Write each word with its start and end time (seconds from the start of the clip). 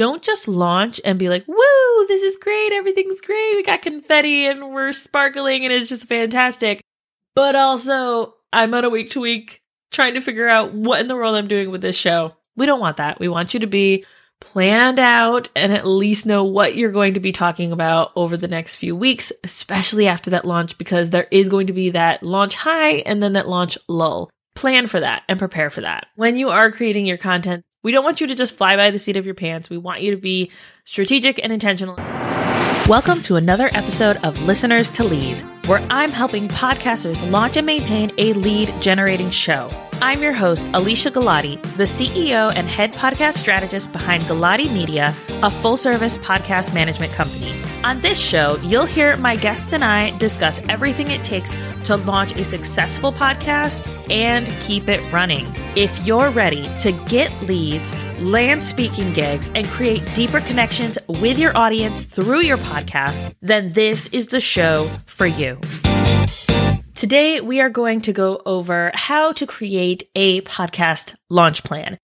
don't 0.00 0.22
just 0.22 0.48
launch 0.48 0.98
and 1.04 1.18
be 1.18 1.28
like, 1.28 1.46
woo, 1.46 2.06
this 2.08 2.22
is 2.22 2.38
great. 2.38 2.72
Everything's 2.72 3.20
great. 3.20 3.54
We 3.54 3.62
got 3.62 3.82
confetti 3.82 4.46
and 4.46 4.72
we're 4.72 4.92
sparkling 4.92 5.66
and 5.66 5.74
it's 5.74 5.90
just 5.90 6.08
fantastic. 6.08 6.80
But 7.34 7.54
also, 7.54 8.32
I'm 8.50 8.72
on 8.72 8.86
a 8.86 8.88
week 8.88 9.10
to 9.10 9.20
week 9.20 9.60
trying 9.90 10.14
to 10.14 10.22
figure 10.22 10.48
out 10.48 10.72
what 10.72 11.00
in 11.00 11.06
the 11.06 11.14
world 11.14 11.36
I'm 11.36 11.48
doing 11.48 11.70
with 11.70 11.82
this 11.82 11.96
show. 11.96 12.34
We 12.56 12.64
don't 12.64 12.80
want 12.80 12.96
that. 12.96 13.20
We 13.20 13.28
want 13.28 13.52
you 13.52 13.60
to 13.60 13.66
be 13.66 14.06
planned 14.40 14.98
out 14.98 15.50
and 15.54 15.70
at 15.70 15.86
least 15.86 16.24
know 16.24 16.44
what 16.44 16.76
you're 16.76 16.92
going 16.92 17.12
to 17.12 17.20
be 17.20 17.32
talking 17.32 17.70
about 17.70 18.12
over 18.16 18.38
the 18.38 18.48
next 18.48 18.76
few 18.76 18.96
weeks, 18.96 19.34
especially 19.44 20.08
after 20.08 20.30
that 20.30 20.46
launch, 20.46 20.78
because 20.78 21.10
there 21.10 21.28
is 21.30 21.50
going 21.50 21.66
to 21.66 21.74
be 21.74 21.90
that 21.90 22.22
launch 22.22 22.54
high 22.54 22.92
and 23.04 23.22
then 23.22 23.34
that 23.34 23.50
launch 23.50 23.76
lull. 23.86 24.30
Plan 24.54 24.86
for 24.86 24.98
that 24.98 25.24
and 25.28 25.38
prepare 25.38 25.68
for 25.68 25.82
that. 25.82 26.06
When 26.16 26.38
you 26.38 26.48
are 26.48 26.72
creating 26.72 27.04
your 27.04 27.18
content, 27.18 27.64
we 27.82 27.92
don't 27.92 28.04
want 28.04 28.20
you 28.20 28.26
to 28.26 28.34
just 28.34 28.54
fly 28.54 28.76
by 28.76 28.90
the 28.90 28.98
seat 28.98 29.16
of 29.16 29.24
your 29.24 29.34
pants. 29.34 29.70
We 29.70 29.78
want 29.78 30.02
you 30.02 30.10
to 30.10 30.16
be 30.16 30.50
strategic 30.84 31.42
and 31.42 31.52
intentional. 31.52 31.96
Welcome 32.86 33.22
to 33.22 33.36
another 33.36 33.70
episode 33.72 34.16
of 34.18 34.42
Listeners 34.42 34.90
to 34.92 35.04
Leads, 35.04 35.42
where 35.66 35.84
I'm 35.90 36.10
helping 36.10 36.48
podcasters 36.48 37.28
launch 37.30 37.56
and 37.56 37.64
maintain 37.64 38.10
a 38.18 38.32
lead 38.34 38.72
generating 38.80 39.30
show. 39.30 39.70
I'm 40.02 40.22
your 40.22 40.32
host, 40.32 40.66
Alicia 40.74 41.10
Galati, 41.10 41.60
the 41.76 41.84
CEO 41.84 42.52
and 42.54 42.68
head 42.68 42.92
podcast 42.92 43.34
strategist 43.34 43.92
behind 43.92 44.24
Galati 44.24 44.72
Media, 44.72 45.14
a 45.42 45.50
full 45.50 45.76
service 45.76 46.18
podcast 46.18 46.74
management 46.74 47.12
company. 47.12 47.52
On 47.82 47.98
this 48.02 48.20
show, 48.20 48.56
you'll 48.58 48.84
hear 48.84 49.16
my 49.16 49.36
guests 49.36 49.72
and 49.72 49.82
I 49.82 50.10
discuss 50.18 50.60
everything 50.68 51.10
it 51.10 51.24
takes 51.24 51.56
to 51.84 51.96
launch 51.96 52.32
a 52.32 52.44
successful 52.44 53.10
podcast 53.10 53.88
and 54.10 54.46
keep 54.60 54.86
it 54.86 55.00
running. 55.10 55.46
If 55.76 56.06
you're 56.06 56.28
ready 56.28 56.70
to 56.80 56.92
get 56.92 57.32
leads, 57.44 57.94
land 58.18 58.64
speaking 58.64 59.14
gigs, 59.14 59.50
and 59.54 59.66
create 59.66 60.02
deeper 60.14 60.40
connections 60.40 60.98
with 61.08 61.38
your 61.38 61.56
audience 61.56 62.02
through 62.02 62.40
your 62.40 62.58
podcast, 62.58 63.34
then 63.40 63.72
this 63.72 64.08
is 64.08 64.26
the 64.26 64.42
show 64.42 64.86
for 65.06 65.26
you. 65.26 65.58
Today, 66.94 67.40
we 67.40 67.62
are 67.62 67.70
going 67.70 68.02
to 68.02 68.12
go 68.12 68.42
over 68.44 68.90
how 68.92 69.32
to 69.32 69.46
create 69.46 70.04
a 70.14 70.42
podcast 70.42 71.14
launch 71.30 71.64
plan. 71.64 71.96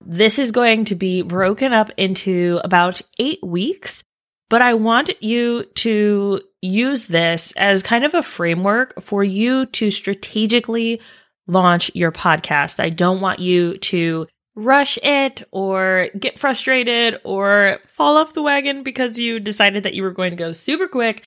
This 0.00 0.38
is 0.38 0.50
going 0.50 0.86
to 0.86 0.94
be 0.94 1.20
broken 1.20 1.74
up 1.74 1.90
into 1.98 2.58
about 2.64 3.02
eight 3.18 3.44
weeks, 3.44 4.02
but 4.48 4.62
I 4.62 4.74
want 4.74 5.10
you 5.22 5.64
to 5.64 6.40
use 6.60 7.06
this 7.06 7.52
as 7.56 7.82
kind 7.82 8.04
of 8.04 8.14
a 8.14 8.22
framework 8.22 9.00
for 9.00 9.24
you 9.24 9.66
to 9.66 9.90
strategically 9.90 11.00
launch 11.46 11.90
your 11.94 12.12
podcast. 12.12 12.80
I 12.80 12.88
don't 12.88 13.20
want 13.20 13.38
you 13.38 13.78
to 13.78 14.26
rush 14.54 14.98
it 15.02 15.42
or 15.50 16.08
get 16.18 16.38
frustrated 16.38 17.20
or 17.24 17.78
fall 17.88 18.16
off 18.16 18.34
the 18.34 18.42
wagon 18.42 18.82
because 18.82 19.18
you 19.18 19.40
decided 19.40 19.82
that 19.82 19.94
you 19.94 20.02
were 20.02 20.12
going 20.12 20.30
to 20.30 20.36
go 20.36 20.52
super 20.52 20.86
quick. 20.86 21.24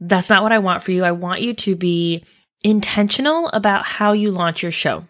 That's 0.00 0.30
not 0.30 0.42
what 0.42 0.52
I 0.52 0.58
want 0.58 0.82
for 0.82 0.92
you. 0.92 1.04
I 1.04 1.12
want 1.12 1.42
you 1.42 1.54
to 1.54 1.74
be 1.74 2.24
intentional 2.62 3.48
about 3.48 3.84
how 3.84 4.12
you 4.12 4.30
launch 4.30 4.62
your 4.62 4.72
show. 4.72 5.06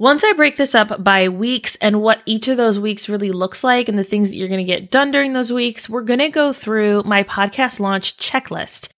Once 0.00 0.22
I 0.22 0.32
break 0.32 0.56
this 0.56 0.76
up 0.76 1.02
by 1.02 1.28
weeks 1.28 1.76
and 1.80 2.00
what 2.00 2.22
each 2.24 2.46
of 2.46 2.56
those 2.56 2.78
weeks 2.78 3.08
really 3.08 3.32
looks 3.32 3.64
like 3.64 3.88
and 3.88 3.98
the 3.98 4.04
things 4.04 4.30
that 4.30 4.36
you're 4.36 4.46
going 4.46 4.64
to 4.64 4.72
get 4.72 4.92
done 4.92 5.10
during 5.10 5.32
those 5.32 5.52
weeks, 5.52 5.88
we're 5.88 6.02
going 6.02 6.20
to 6.20 6.28
go 6.28 6.52
through 6.52 7.02
my 7.02 7.24
podcast 7.24 7.80
launch 7.80 8.16
checklist. 8.16 8.90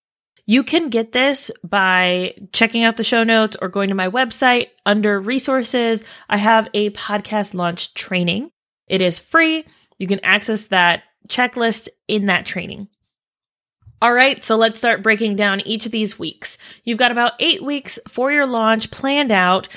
You 0.45 0.62
can 0.62 0.91
get 0.91 1.12
this 1.12 1.51
by 1.65 2.34
checking 2.53 2.84
out 2.84 2.98
the 2.98 3.05
show 3.05 3.25
notes 3.25 3.56
or 3.62 3.71
going 3.71 3.89
to 3.89 3.95
my 3.95 4.11
website 4.11 4.69
under 4.84 5.19
resources. 5.19 6.05
I 6.28 6.37
have 6.37 6.69
a 6.75 6.91
podcast 6.91 7.55
launch 7.55 7.95
training. 7.95 8.51
It 8.87 9.01
is 9.01 9.19
free. 9.19 9.65
You 9.97 10.06
can 10.06 10.21
access 10.23 10.65
that 10.67 11.05
checklist 11.28 11.89
in 12.09 12.27
that 12.27 12.45
training. 12.45 12.89
All 14.03 14.12
right, 14.12 14.43
so 14.45 14.56
let's 14.56 14.78
start 14.78 15.03
breaking 15.03 15.37
down 15.37 15.61
each 15.62 15.87
of 15.87 15.93
these 15.93 16.19
weeks. 16.19 16.59
You've 16.84 16.98
got 16.98 17.12
about 17.12 17.34
eight 17.39 17.62
weeks 17.62 17.98
for 18.09 18.31
your 18.31 18.47
launch 18.47 18.91
planned 18.91 19.32
out. 19.32 19.69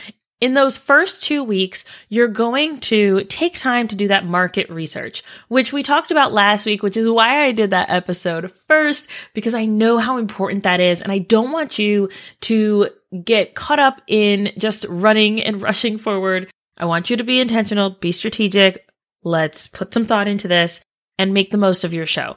In 0.44 0.56
those 0.56 0.78
first 0.78 1.24
two 1.24 1.42
weeks, 1.42 1.86
you're 2.10 2.28
going 2.28 2.80
to 2.80 3.24
take 3.24 3.58
time 3.58 3.88
to 3.88 3.96
do 3.96 4.10
that 4.10 4.26
market 4.26 4.70
research, 4.70 5.24
which 5.48 5.72
we 5.72 5.84
talked 5.84 6.12
about 6.12 6.34
last 6.34 6.66
week, 6.66 6.84
which 6.84 6.98
is 6.98 7.08
why 7.08 7.46
I 7.46 7.54
did 7.54 7.70
that 7.70 7.90
episode 7.90 8.52
first, 8.68 9.08
because 9.34 9.56
I 9.56 9.64
know 9.64 10.00
how 10.00 10.18
important 10.18 10.64
that 10.64 10.82
is. 10.82 11.02
And 11.02 11.14
I 11.14 11.20
don't 11.20 11.54
want 11.54 11.80
you 11.80 12.10
to 12.42 12.90
get 13.24 13.56
caught 13.56 13.80
up 13.80 14.02
in 14.06 14.52
just 14.58 14.86
running 14.90 15.42
and 15.42 15.62
rushing 15.62 15.98
forward. 15.98 16.52
I 16.78 16.84
want 16.88 17.10
you 17.10 17.16
to 17.16 17.24
be 17.24 17.40
intentional, 17.40 17.92
be 17.92 18.12
strategic. 18.12 18.86
Let's 19.24 19.68
put 19.68 19.94
some 19.94 20.04
thought 20.04 20.28
into 20.28 20.50
this 20.50 20.82
and 21.18 21.34
make 21.34 21.52
the 21.52 21.58
most 21.58 21.86
of 21.86 21.94
your 21.94 22.06
show. 22.06 22.36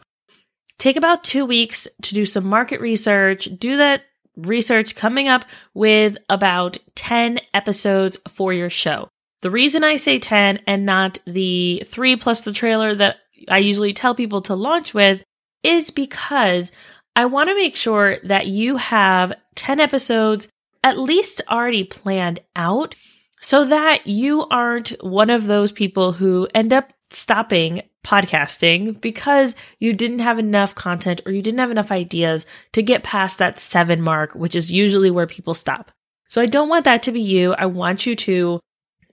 Take 0.78 0.96
about 0.96 1.24
two 1.24 1.44
weeks 1.44 1.88
to 2.02 2.14
do 2.14 2.24
some 2.24 2.46
market 2.46 2.80
research, 2.80 3.48
do 3.58 3.78
that 3.78 4.02
research 4.36 4.94
coming 4.96 5.28
up 5.28 5.44
with 5.74 6.18
about 6.28 6.78
10 6.94 7.40
episodes 7.54 8.18
for 8.28 8.52
your 8.52 8.70
show. 8.70 9.08
The 9.42 9.50
reason 9.50 9.84
I 9.84 9.96
say 9.96 10.18
10 10.18 10.60
and 10.66 10.86
not 10.86 11.18
the 11.26 11.82
three 11.86 12.16
plus 12.16 12.40
the 12.40 12.52
trailer 12.52 12.94
that 12.94 13.16
I 13.48 13.58
usually 13.58 13.92
tell 13.92 14.14
people 14.14 14.42
to 14.42 14.54
launch 14.54 14.94
with 14.94 15.22
is 15.62 15.90
because 15.90 16.72
I 17.14 17.26
want 17.26 17.48
to 17.48 17.54
make 17.54 17.76
sure 17.76 18.18
that 18.24 18.46
you 18.46 18.76
have 18.76 19.32
10 19.54 19.80
episodes 19.80 20.48
at 20.82 20.98
least 20.98 21.42
already 21.48 21.84
planned 21.84 22.40
out 22.54 22.94
so 23.40 23.64
that 23.64 24.06
you 24.06 24.46
aren't 24.48 24.90
one 25.02 25.30
of 25.30 25.46
those 25.46 25.72
people 25.72 26.12
who 26.12 26.48
end 26.54 26.72
up 26.72 26.92
stopping 27.10 27.82
podcasting 28.06 29.00
because 29.00 29.56
you 29.78 29.92
didn't 29.92 30.20
have 30.20 30.38
enough 30.38 30.74
content 30.74 31.20
or 31.26 31.32
you 31.32 31.42
didn't 31.42 31.58
have 31.58 31.72
enough 31.72 31.90
ideas 31.90 32.46
to 32.72 32.82
get 32.82 33.02
past 33.02 33.38
that 33.38 33.58
seven 33.58 34.00
mark, 34.00 34.34
which 34.34 34.54
is 34.54 34.70
usually 34.70 35.10
where 35.10 35.26
people 35.26 35.54
stop. 35.54 35.90
So 36.28 36.40
I 36.40 36.46
don't 36.46 36.68
want 36.68 36.84
that 36.84 37.02
to 37.04 37.12
be 37.12 37.20
you. 37.20 37.52
I 37.54 37.66
want 37.66 38.06
you 38.06 38.14
to 38.16 38.60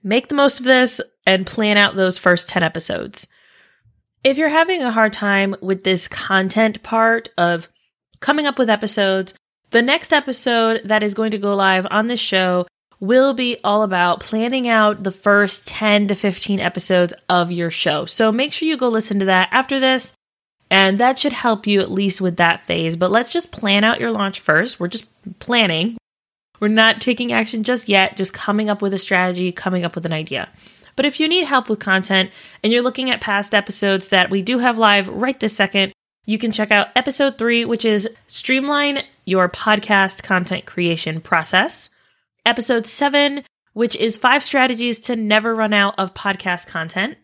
make 0.02 0.28
the 0.28 0.34
most 0.34 0.60
of 0.60 0.64
this 0.64 1.00
and 1.26 1.46
plan 1.46 1.76
out 1.76 1.96
those 1.96 2.18
first 2.18 2.48
10 2.48 2.62
episodes. 2.62 3.26
If 4.22 4.38
you're 4.38 4.48
having 4.48 4.82
a 4.82 4.92
hard 4.92 5.12
time 5.12 5.56
with 5.60 5.84
this 5.84 6.06
content 6.08 6.82
part 6.82 7.28
of 7.36 7.68
coming 8.20 8.46
up 8.46 8.58
with 8.58 8.70
episodes, 8.70 9.34
the 9.70 9.82
next 9.82 10.12
episode 10.12 10.82
that 10.84 11.02
is 11.02 11.14
going 11.14 11.32
to 11.32 11.38
go 11.38 11.54
live 11.54 11.86
on 11.90 12.06
this 12.06 12.20
show 12.20 12.66
will 13.00 13.34
be 13.34 13.58
all 13.64 13.82
about 13.82 14.20
planning 14.20 14.68
out 14.68 15.02
the 15.02 15.10
first 15.10 15.66
10 15.66 16.08
to 16.08 16.14
15 16.14 16.60
episodes 16.60 17.14
of 17.28 17.52
your 17.52 17.70
show. 17.70 18.06
So 18.06 18.32
make 18.32 18.52
sure 18.52 18.68
you 18.68 18.76
go 18.76 18.88
listen 18.88 19.18
to 19.18 19.26
that 19.26 19.48
after 19.50 19.80
this. 19.80 20.12
And 20.70 20.98
that 20.98 21.18
should 21.18 21.32
help 21.32 21.66
you 21.66 21.80
at 21.80 21.90
least 21.90 22.20
with 22.20 22.36
that 22.36 22.60
phase. 22.62 22.96
But 22.96 23.10
let's 23.10 23.32
just 23.32 23.52
plan 23.52 23.84
out 23.84 24.00
your 24.00 24.10
launch 24.10 24.40
first. 24.40 24.80
We're 24.80 24.88
just 24.88 25.06
planning. 25.38 25.98
We're 26.60 26.68
not 26.68 27.00
taking 27.00 27.32
action 27.32 27.62
just 27.62 27.88
yet, 27.88 28.16
just 28.16 28.32
coming 28.32 28.70
up 28.70 28.80
with 28.80 28.94
a 28.94 28.98
strategy, 28.98 29.52
coming 29.52 29.84
up 29.84 29.94
with 29.94 30.06
an 30.06 30.12
idea. 30.12 30.48
But 30.96 31.04
if 31.04 31.20
you 31.20 31.28
need 31.28 31.44
help 31.44 31.68
with 31.68 31.80
content 31.80 32.30
and 32.62 32.72
you're 32.72 32.82
looking 32.82 33.10
at 33.10 33.20
past 33.20 33.54
episodes 33.54 34.08
that 34.08 34.30
we 34.30 34.42
do 34.42 34.58
have 34.58 34.78
live 34.78 35.08
right 35.08 35.38
this 35.38 35.54
second, 35.54 35.92
you 36.26 36.38
can 36.38 36.52
check 36.52 36.70
out 36.70 36.88
episode 36.96 37.36
three, 37.36 37.64
which 37.64 37.84
is 37.84 38.08
Streamline 38.28 39.02
Your 39.26 39.48
Podcast 39.48 40.22
Content 40.22 40.64
Creation 40.64 41.20
Process 41.20 41.90
episode 42.44 42.86
seven, 42.86 43.44
which 43.72 43.96
is 43.96 44.16
five 44.16 44.42
strategies 44.42 45.00
to 45.00 45.16
never 45.16 45.54
run 45.54 45.72
out 45.72 45.94
of 45.98 46.14
podcast 46.14 46.66
content, 46.66 47.16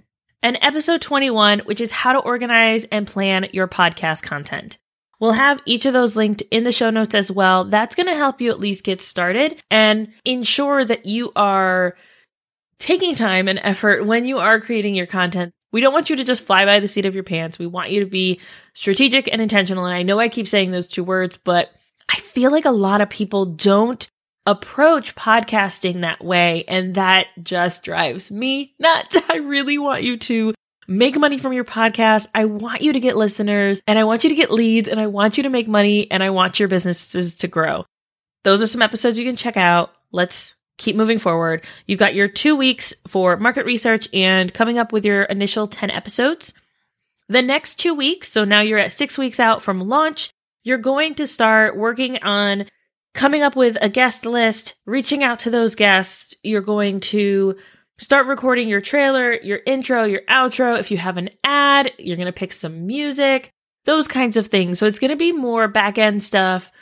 and 0.43 0.59
episode 0.61 1.03
21, 1.03 1.61
which 1.61 1.81
is 1.81 1.91
how 1.91 2.13
to 2.13 2.19
organize 2.19 2.85
and 2.87 3.07
plan 3.07 3.49
your 3.53 3.69
podcast 3.69 4.23
content. 4.23 4.79
We'll 5.21 5.33
have 5.33 5.61
each 5.67 5.85
of 5.85 5.93
those 5.93 6.17
linked 6.17 6.43
in 6.51 6.65
the 6.65 6.73
show 6.73 6.89
notes 6.89 7.15
as 7.15 7.31
well. 7.31 7.65
That's 7.65 7.95
going 7.95 8.07
to 8.07 8.15
help 8.15 8.41
you 8.41 8.51
at 8.51 8.59
least 8.59 8.85
get 8.85 9.03
started 9.03 9.63
and 9.71 10.09
ensure 10.25 10.83
that 10.85 11.05
you 11.05 11.31
are 11.37 11.95
taking 12.79 13.15
time 13.15 13.47
and 13.47 13.61
effort 13.63 14.07
when 14.07 14.25
you 14.25 14.39
are 14.39 14.61
creating 14.61 14.95
your 14.95 15.07
content. 15.07 15.53
We 15.73 15.83
don't 15.83 15.93
want 15.93 16.09
you 16.09 16.17
to 16.17 16.25
just 16.25 16.45
fly 16.45 16.65
by 16.65 16.81
the 16.81 16.89
seat 16.89 17.05
of 17.05 17.15
your 17.15 17.23
pants. 17.23 17.59
We 17.59 17.67
want 17.67 17.91
you 17.91 18.01
to 18.01 18.07
be 18.07 18.41
strategic 18.73 19.31
and 19.31 19.43
intentional. 19.43 19.85
And 19.85 19.95
I 19.95 20.03
know 20.03 20.19
I 20.19 20.31
keep 20.31 20.49
saying 20.49 20.71
those 20.71 20.89
two 20.89 21.05
words, 21.05 21.37
but 21.37 21.71
I 22.11 22.17
feel 22.17 22.51
like 22.51 22.65
a 22.65 22.71
lot 22.71 23.03
of 23.03 23.11
people 23.11 23.45
don't 23.45 24.11
approach 24.47 25.15
podcasting 25.15 26.01
that 26.01 26.25
way. 26.25 26.65
And 26.67 26.95
that 26.95 27.29
just 27.43 27.85
drives 27.85 28.31
me 28.31 28.75
nuts. 28.79 29.17
I 29.29 29.37
really 29.37 29.79
want 29.79 30.03
you 30.03 30.17
to 30.17 30.55
make 30.89 31.17
money 31.19 31.39
from 31.39 31.53
your 31.53 31.65
podcast. 31.65 32.27
I 32.35 32.47
want 32.47 32.83
you 32.83 32.93
to 32.93 33.01
get 33.01 33.17
listeners 33.17 33.81
and 33.87 33.99
I 33.99 34.05
want 34.05 34.25
you 34.25 34.31
to 34.31 34.37
get 34.37 34.51
leads 34.51 34.89
and 34.89 34.99
I 34.99 35.07
want 35.07 35.37
you 35.37 35.45
to 35.45 35.51
make 35.51 35.69
money 35.69 36.11
and 36.11 36.23
I 36.23 36.31
want 36.31 36.59
your 36.59 36.69
businesses 36.69 37.37
to 37.37 37.49
grow. 37.49 37.85
Those 38.43 38.63
are 38.63 38.67
some 38.67 38.83
episodes 38.83 39.19
you 39.19 39.25
can 39.25 39.37
check 39.37 39.57
out. 39.57 39.93
Let's 40.11 40.55
keep 40.79 40.97
moving 40.97 41.19
forward. 41.19 41.65
You've 41.87 41.99
got 41.99 42.15
your 42.15 42.27
two 42.27 42.57
weeks 42.57 42.93
for 43.07 43.37
market 43.37 43.67
research 43.67 44.09
and 44.13 44.53
coming 44.53 44.79
up 44.79 44.93
with 44.93 45.05
your 45.05 45.23
initial 45.25 45.67
10 45.67 45.91
episodes. 45.91 46.55
The 47.29 47.43
next 47.43 47.77
two 47.77 47.95
weeks, 47.95 48.33
so 48.33 48.45
now 48.45 48.61
you're 48.61 48.79
at 48.79 48.91
six 48.91 49.17
weeks 49.17 49.39
out 49.39 49.63
from 49.63 49.89
launch, 49.89 50.31
you're 50.65 50.79
going 50.79 51.15
to 51.17 51.27
start 51.27 51.77
working 51.77 52.19
on 52.23 52.67
coming 53.15 53.43
up 53.43 53.57
with 53.57 53.77
a 53.81 53.89
guest 53.89 54.27
list, 54.27 54.75
reaching 54.87 55.23
out 55.23 55.41
to 55.41 55.51
those 55.51 55.75
guests. 55.75 56.35
You're 56.43 56.61
going 56.61 57.01
to 57.01 57.57
Start 58.01 58.29
recording 58.29 58.67
your 58.67 58.81
trailer, 58.81 59.35
your 59.35 59.61
intro, 59.67 60.05
your 60.05 60.23
outro. 60.23 60.81
If 60.81 60.91
you 60.91 60.97
have 60.97 61.19
an 61.19 61.29
ad, 61.45 61.93
you're 61.99 62.17
going 62.17 62.25
to 62.25 62.33
pick 62.33 62.51
some 62.51 62.87
music, 62.87 63.53
those 63.85 64.09
kinds 64.09 64.39
of 64.39 64.47
things. 64.47 64.79
So 64.79 64.87
it's 64.87 64.99
going 64.99 65.11
to 65.11 65.17
be 65.17 65.33
more 65.33 65.69
back 65.69 65.99
end 65.99 66.23
stuff 66.23 66.73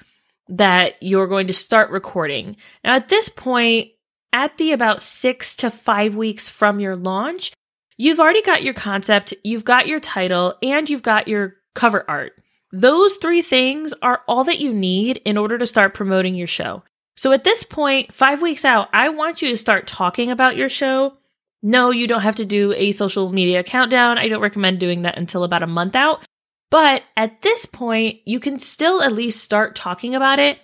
that 0.47 0.95
you're 1.01 1.27
going 1.27 1.49
to 1.49 1.53
start 1.53 1.91
recording. 1.91 2.57
Now, 2.85 2.95
at 2.95 3.09
this 3.09 3.29
point, 3.29 3.89
at 4.33 4.57
the 4.59 4.71
about 4.71 5.01
six 5.01 5.57
to 5.57 5.73
five 5.73 6.15
weeks 6.15 6.49
from 6.49 6.79
your 6.79 6.95
launch, 6.95 7.53
you've 7.97 8.21
already 8.21 8.43
got 8.43 8.63
your 8.63 8.75
concept, 8.75 9.35
you've 9.43 9.65
got 9.65 9.89
your 9.89 9.99
title, 9.99 10.55
and 10.63 10.89
you've 10.89 11.03
got 11.03 11.27
your 11.27 11.57
cover 11.75 12.09
art. 12.09 12.41
Those 12.71 13.17
three 13.17 13.43
things 13.43 13.95
are 14.03 14.23
all 14.29 14.45
that 14.45 14.61
you 14.61 14.73
need 14.73 15.19
in 15.25 15.39
order 15.39 15.57
to 15.59 15.67
start 15.67 15.95
promoting 15.95 16.35
your 16.35 16.47
show. 16.47 16.83
So 17.17 17.33
at 17.33 17.45
this 17.45 17.63
point, 17.63 18.13
five 18.13 18.43
weeks 18.43 18.65
out, 18.65 18.89
I 18.93 19.09
want 19.09 19.43
you 19.43 19.49
to 19.49 19.57
start 19.57 19.87
talking 19.87 20.31
about 20.31 20.57
your 20.57 20.69
show. 20.69 21.15
No, 21.63 21.91
you 21.91 22.07
don't 22.07 22.21
have 22.21 22.37
to 22.37 22.45
do 22.45 22.73
a 22.77 22.93
social 22.93 23.33
media 23.33 23.65
countdown. 23.65 24.19
I 24.19 24.29
don't 24.29 24.43
recommend 24.43 24.79
doing 24.79 25.03
that 25.03 25.19
until 25.19 25.45
about 25.45 25.63
a 25.63 25.67
month 25.67 25.97
out. 25.97 26.25
But 26.71 27.03
at 27.17 27.43
this 27.43 27.67
point, 27.67 28.21
you 28.25 28.39
can 28.39 28.59
still 28.59 29.03
at 29.03 29.13
least 29.13 29.43
start 29.43 29.75
talking 29.75 30.15
about 30.15 30.39
it, 30.39 30.59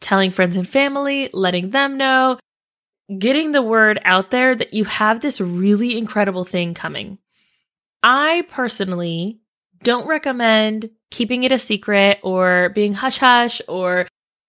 telling 0.00 0.30
friends 0.30 0.56
and 0.56 0.68
family, 0.68 1.30
letting 1.32 1.70
them 1.70 1.96
know, 1.96 2.38
getting 3.18 3.52
the 3.52 3.62
word 3.62 3.98
out 4.04 4.30
there 4.30 4.54
that 4.54 4.74
you 4.74 4.84
have 4.84 5.20
this 5.20 5.40
really 5.40 5.96
incredible 5.96 6.44
thing 6.44 6.74
coming. 6.74 7.18
I 8.02 8.46
personally 8.50 9.40
don't 9.82 10.06
recommend 10.06 10.90
keeping 11.10 11.42
it 11.44 11.52
a 11.52 11.58
secret 11.58 12.20
or 12.22 12.70
being 12.70 12.94
hush 12.94 13.18
hush 13.18 13.60
or 13.68 14.06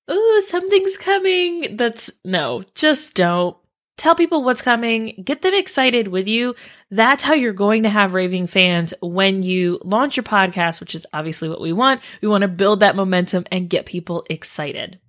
oh, 0.08 0.44
something's 0.48 0.98
coming. 0.98 1.76
That's 1.78 2.12
no, 2.24 2.64
just 2.76 3.16
don't. 3.16 3.58
Tell 3.98 4.16
people 4.16 4.44
what's 4.44 4.64
coming, 4.64 5.22
get 5.24 5.44
them 5.44 5.54
excited 5.54 6.08
with 6.08 6.28
you. 6.28 6.56
That's 6.90 7.22
how 7.22 7.34
you're 7.34 7.54
going 7.54 7.84
to 7.84 7.90
have 7.90 8.16
raving 8.16 8.48
fans 8.48 8.96
when 9.00 9.44
you 9.44 9.80
launch 9.84 10.18
your 10.18 10.24
podcast, 10.24 10.80
which 10.80 10.96
is 10.96 11.06
obviously 11.14 11.50
what 11.50 11.62
we 11.62 11.72
want. 11.72 12.02
We 12.22 12.28
want 12.28 12.42
to 12.42 12.48
build 12.48 12.80
that 12.80 12.96
momentum 12.96 13.46
and 13.52 13.70
get 13.70 13.86
people 13.86 14.26
excited. 14.28 15.00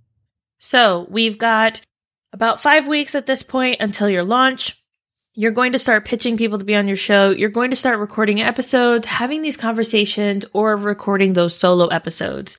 So 0.58 1.06
we've 1.08 1.38
got 1.38 1.81
about 2.34 2.60
five 2.60 2.87
weeks 2.87 3.14
at 3.14 3.25
this 3.25 3.43
point 3.43 3.78
until 3.81 4.10
your 4.10 4.25
launch. 4.25 4.81
You're 5.34 5.52
going 5.52 5.73
to 5.73 5.79
start 5.79 6.05
pitching 6.05 6.37
people 6.37 6.58
to 6.58 6.64
be 6.64 6.75
on 6.75 6.87
your 6.87 6.96
show. 6.96 7.31
You're 7.31 7.49
going 7.49 7.70
to 7.70 7.76
start 7.76 7.99
recording 7.99 8.43
episodes, 8.43 9.06
having 9.06 9.40
these 9.40 9.56
conversations, 9.56 10.44
or 10.52 10.76
recording 10.76 11.32
those 11.32 11.56
solo 11.56 11.87
episodes. 11.87 12.58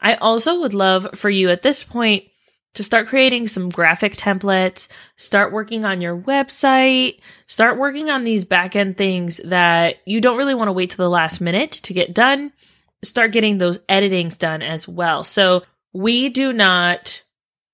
I 0.00 0.14
also 0.16 0.58
would 0.58 0.74
love 0.74 1.06
for 1.14 1.30
you 1.30 1.50
at 1.50 1.62
this 1.62 1.84
point 1.84 2.24
to 2.74 2.82
start 2.82 3.06
creating 3.06 3.46
some 3.46 3.68
graphic 3.68 4.16
templates, 4.16 4.88
start 5.16 5.52
working 5.52 5.84
on 5.84 6.00
your 6.00 6.16
website, 6.16 7.20
start 7.46 7.78
working 7.78 8.10
on 8.10 8.24
these 8.24 8.44
back 8.44 8.74
end 8.74 8.96
things 8.96 9.38
that 9.44 9.96
you 10.04 10.20
don't 10.20 10.36
really 10.36 10.54
want 10.54 10.66
to 10.66 10.72
wait 10.72 10.90
to 10.90 10.96
the 10.96 11.08
last 11.08 11.40
minute 11.40 11.70
to 11.70 11.94
get 11.94 12.12
done. 12.12 12.52
Start 13.04 13.30
getting 13.30 13.58
those 13.58 13.78
editings 13.88 14.36
done 14.36 14.62
as 14.62 14.88
well. 14.88 15.22
So 15.22 15.62
we 15.92 16.28
do 16.28 16.52
not 16.52 17.22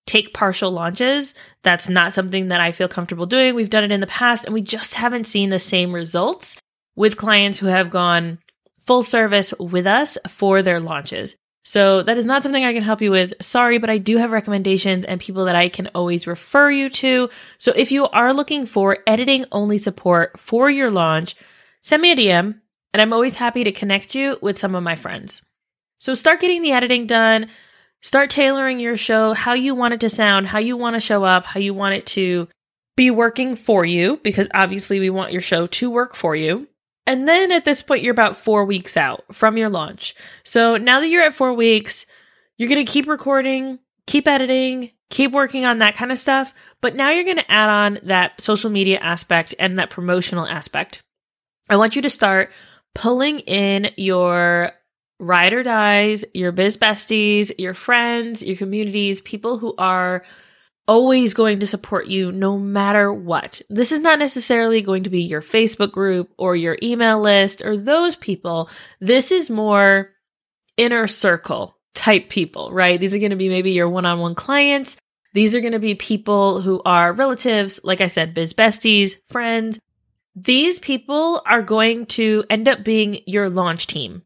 take 0.07 0.33
partial 0.33 0.71
launches. 0.71 1.35
That's 1.63 1.89
not 1.89 2.15
something 2.15 2.49
that 2.49 2.61
I 2.61 2.73
feel 2.73 2.89
comfortable 2.89 3.27
doing. 3.27 3.55
We've 3.55 3.71
done 3.71 3.85
it 3.85 3.93
in 3.93 4.01
the 4.01 4.07
past 4.07 4.45
and 4.45 4.55
we 4.55 4.63
just 4.63 4.95
haven't 4.95 5.27
seen 5.27 5.51
the 5.51 5.59
same 5.59 5.93
results 5.93 6.57
with 6.95 7.17
clients 7.17 7.59
who 7.59 7.67
have 7.67 7.91
gone 7.91 8.39
full 8.81 9.03
service 9.03 9.53
with 9.59 9.87
us 9.87 10.17
for 10.29 10.63
their 10.63 10.81
launches. 10.81 11.37
So 11.65 12.03
that 12.03 12.17
is 12.17 12.27
not 12.27 12.45
something 12.45 12.65
I 12.65 12.73
can 12.73 12.85
help 12.85 13.03
you 13.03 13.11
with. 13.11 13.35
Sorry, 13.41 13.79
but 13.79 13.91
I 13.91 13.99
do 13.99 14.19
have 14.19 14.31
recommendations 14.31 15.05
and 15.05 15.21
people 15.21 15.47
that 15.47 15.57
I 15.57 15.69
can 15.69 15.89
always 15.97 16.29
refer 16.29 16.71
you 16.71 16.89
to. 16.91 17.29
So 17.59 17.73
if 17.75 17.91
you 17.91 18.07
are 18.07 18.33
looking 18.33 18.67
for 18.67 18.99
editing 19.05 19.47
only 19.51 19.77
support 19.77 20.39
for 20.39 20.71
your 20.71 20.93
launch, 20.93 21.35
send 21.83 22.03
me 22.03 22.13
a 22.13 22.17
DM 22.17 22.61
and 22.93 23.03
I'm 23.03 23.13
always 23.13 23.35
happy 23.35 23.65
to 23.65 23.73
connect 23.73 24.15
you 24.15 24.39
with 24.41 24.59
some 24.59 24.77
of 24.77 24.85
my 24.85 24.95
friends. 24.95 25.43
So 25.99 26.15
start 26.15 26.41
getting 26.41 26.63
the 26.63 26.71
editing 26.71 27.09
done. 27.09 27.49
Start 28.03 28.31
tailoring 28.31 28.81
your 28.81 28.97
show 28.97 29.33
how 29.33 29.55
you 29.55 29.75
want 29.75 29.95
it 29.95 30.01
to 30.01 30.11
sound, 30.11 30.47
how 30.47 30.59
you 30.59 30.77
want 30.77 30.95
to 30.95 31.01
show 31.01 31.25
up, 31.25 31.45
how 31.45 31.61
you 31.61 31.75
want 31.75 31.95
it 31.95 32.07
to 32.07 32.49
be 32.97 33.11
working 33.11 33.57
for 33.57 33.85
you, 33.85 34.19
because 34.23 34.49
obviously 34.55 35.01
we 35.01 35.11
want 35.11 35.33
your 35.33 35.41
show 35.41 35.67
to 35.67 35.91
work 35.91 36.15
for 36.15 36.37
you. 36.37 36.69
And 37.07 37.29
then 37.29 37.53
at 37.53 37.65
this 37.65 37.83
point, 37.83 38.03
you're 38.03 38.13
about 38.13 38.37
four 38.37 38.65
weeks 38.65 38.97
out 38.97 39.25
from 39.33 39.57
your 39.57 39.69
launch. 39.69 40.15
So 40.45 40.77
now 40.77 41.01
that 41.01 41.09
you're 41.09 41.23
at 41.23 41.35
four 41.35 41.53
weeks, 41.53 42.07
you're 42.59 42.69
going 42.69 42.85
to 42.85 42.91
keep 42.91 43.07
recording, 43.07 43.79
keep 44.07 44.27
editing, 44.27 44.91
keep 45.11 45.33
working 45.33 45.65
on 45.65 45.79
that 45.79 45.95
kind 45.95 46.11
of 46.11 46.19
stuff. 46.19 46.53
But 46.81 46.97
now 46.97 47.11
you're 47.11 47.25
going 47.25 47.37
to 47.37 47.51
add 47.51 47.69
on 47.69 47.99
that 48.05 48.41
social 48.41 48.71
media 48.71 48.99
aspect 48.99 49.55
and 49.59 49.79
that 49.79 49.91
promotional 49.91 50.47
aspect. 50.47 51.01
I 51.69 51.77
want 51.77 51.97
you 51.97 52.03
to 52.03 52.11
start 52.11 52.51
pulling 52.95 53.41
in 53.41 53.91
your 53.97 54.73
ride 55.19 55.53
or 55.53 55.63
dies, 55.63 56.25
your 56.35 56.53
biz 56.53 56.77
besties, 56.77 57.53
your 57.59 57.75
friends, 57.75 58.43
your 58.43 58.57
communities, 58.57 59.21
people 59.21 59.59
who 59.59 59.75
are 59.79 60.25
always 60.89 61.35
going 61.35 61.61
to 61.61 61.67
support 61.67 62.07
you 62.07 62.31
no 62.31 62.59
matter 62.59 63.13
what. 63.13 63.61
This 63.69 63.93
is 63.93 63.99
not 63.99 64.19
necessarily 64.19 64.83
going 64.83 65.05
to 65.05 65.11
be 65.11 65.23
your 65.23 65.43
Facebook 65.43 65.93
group 65.93 66.33
or 66.39 66.55
your 66.55 66.79
email 66.83 67.21
list 67.21 67.63
or 67.63 67.77
those 67.77 68.15
people. 68.15 68.71
This 69.01 69.33
is 69.33 69.51
more 69.51 70.11
inner 70.77 71.07
circle 71.07 71.77
type 71.95 72.29
people, 72.29 72.71
right? 72.73 73.01
These 73.01 73.15
are 73.15 73.19
going 73.19 73.31
to 73.31 73.37
be 73.37 73.49
maybe 73.49 73.73
your 73.73 73.89
one 73.89 74.07
on 74.07 74.21
one 74.21 74.35
clients. 74.35 74.97
These 75.33 75.55
are 75.55 75.61
going 75.61 75.73
to 75.73 75.79
be 75.79 75.95
people 75.95 76.61
who 76.61 76.81
are 76.85 77.13
relatives, 77.13 77.81
like 77.83 78.01
I 78.01 78.07
said, 78.07 78.33
biz 78.33 78.55
besties, 78.55 79.17
friends. 79.31 79.79
These 80.35 80.79
people 80.79 81.43
are 81.47 81.63
going 81.63 82.07
to 82.07 82.45
end 82.49 82.69
up 82.69 82.85
being 82.85 83.21
your 83.27 83.51
launch 83.51 83.87
team. 83.87 84.23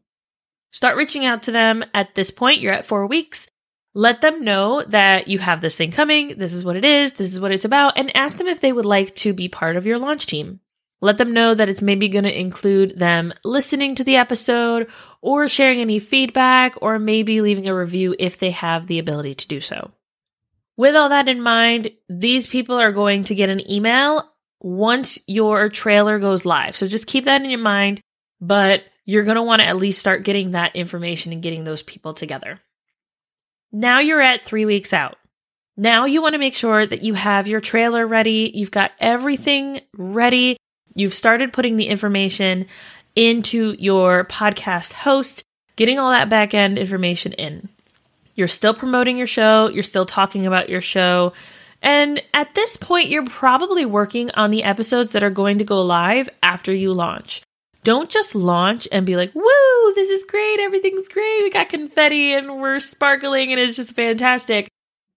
Start 0.71 0.97
reaching 0.97 1.25
out 1.25 1.43
to 1.43 1.51
them 1.51 1.83
at 1.93 2.15
this 2.15 2.31
point. 2.31 2.61
You're 2.61 2.73
at 2.73 2.85
four 2.85 3.05
weeks. 3.05 3.49
Let 3.93 4.21
them 4.21 4.45
know 4.45 4.83
that 4.83 5.27
you 5.27 5.39
have 5.39 5.59
this 5.59 5.75
thing 5.75 5.91
coming. 5.91 6.37
This 6.37 6.53
is 6.53 6.63
what 6.63 6.77
it 6.77 6.85
is. 6.85 7.13
This 7.13 7.31
is 7.31 7.39
what 7.39 7.51
it's 7.51 7.65
about. 7.65 7.97
And 7.97 8.15
ask 8.15 8.37
them 8.37 8.47
if 8.47 8.61
they 8.61 8.71
would 8.71 8.85
like 8.85 9.13
to 9.15 9.33
be 9.33 9.49
part 9.49 9.75
of 9.75 9.85
your 9.85 9.99
launch 9.99 10.25
team. 10.25 10.61
Let 11.01 11.17
them 11.17 11.33
know 11.33 11.53
that 11.53 11.67
it's 11.67 11.81
maybe 11.81 12.07
going 12.07 12.23
to 12.23 12.39
include 12.39 12.97
them 12.97 13.33
listening 13.43 13.95
to 13.95 14.03
the 14.03 14.15
episode 14.15 14.87
or 15.21 15.47
sharing 15.47 15.79
any 15.79 15.99
feedback 15.99 16.75
or 16.81 16.99
maybe 16.99 17.41
leaving 17.41 17.67
a 17.67 17.75
review 17.75 18.15
if 18.17 18.37
they 18.37 18.51
have 18.51 18.87
the 18.87 18.99
ability 18.99 19.35
to 19.35 19.47
do 19.47 19.59
so. 19.59 19.91
With 20.77 20.95
all 20.95 21.09
that 21.09 21.27
in 21.27 21.41
mind, 21.41 21.89
these 22.07 22.47
people 22.47 22.79
are 22.79 22.91
going 22.91 23.25
to 23.25 23.35
get 23.35 23.49
an 23.49 23.69
email 23.69 24.31
once 24.61 25.19
your 25.27 25.69
trailer 25.69 26.19
goes 26.19 26.45
live. 26.45 26.77
So 26.77 26.87
just 26.87 27.07
keep 27.07 27.25
that 27.25 27.41
in 27.41 27.49
your 27.49 27.59
mind, 27.59 27.99
but 28.39 28.83
you're 29.11 29.25
going 29.25 29.35
to 29.35 29.43
want 29.43 29.59
to 29.59 29.67
at 29.67 29.75
least 29.75 29.99
start 29.99 30.23
getting 30.23 30.51
that 30.51 30.73
information 30.73 31.33
and 31.33 31.43
getting 31.43 31.65
those 31.65 31.83
people 31.83 32.13
together. 32.13 32.61
Now 33.69 33.99
you're 33.99 34.21
at 34.21 34.45
three 34.45 34.65
weeks 34.65 34.93
out. 34.93 35.17
Now 35.75 36.05
you 36.05 36.21
want 36.21 36.33
to 36.33 36.39
make 36.39 36.55
sure 36.55 36.85
that 36.85 37.03
you 37.03 37.13
have 37.15 37.45
your 37.45 37.59
trailer 37.59 38.07
ready. 38.07 38.51
You've 38.53 38.71
got 38.71 38.91
everything 39.01 39.81
ready. 39.97 40.55
You've 40.95 41.13
started 41.13 41.51
putting 41.51 41.75
the 41.75 41.87
information 41.87 42.67
into 43.13 43.75
your 43.77 44.23
podcast 44.23 44.93
host, 44.93 45.43
getting 45.75 45.99
all 45.99 46.11
that 46.11 46.29
back 46.29 46.53
end 46.53 46.77
information 46.77 47.33
in. 47.33 47.67
You're 48.35 48.47
still 48.47 48.73
promoting 48.73 49.17
your 49.17 49.27
show. 49.27 49.67
You're 49.67 49.83
still 49.83 50.05
talking 50.05 50.47
about 50.47 50.69
your 50.69 50.79
show. 50.79 51.33
And 51.81 52.23
at 52.33 52.55
this 52.55 52.77
point, 52.77 53.09
you're 53.09 53.25
probably 53.25 53.85
working 53.85 54.31
on 54.35 54.51
the 54.51 54.63
episodes 54.63 55.11
that 55.11 55.23
are 55.23 55.29
going 55.29 55.57
to 55.57 55.65
go 55.65 55.81
live 55.81 56.29
after 56.41 56.73
you 56.73 56.93
launch. 56.93 57.41
Don't 57.83 58.09
just 58.09 58.35
launch 58.35 58.87
and 58.91 59.05
be 59.05 59.15
like, 59.15 59.33
woo, 59.33 59.93
this 59.95 60.09
is 60.09 60.23
great. 60.25 60.59
Everything's 60.59 61.07
great. 61.07 61.43
We 61.43 61.49
got 61.49 61.69
confetti 61.69 62.33
and 62.33 62.61
we're 62.61 62.79
sparkling 62.79 63.51
and 63.51 63.59
it's 63.59 63.77
just 63.77 63.95
fantastic. 63.95 64.67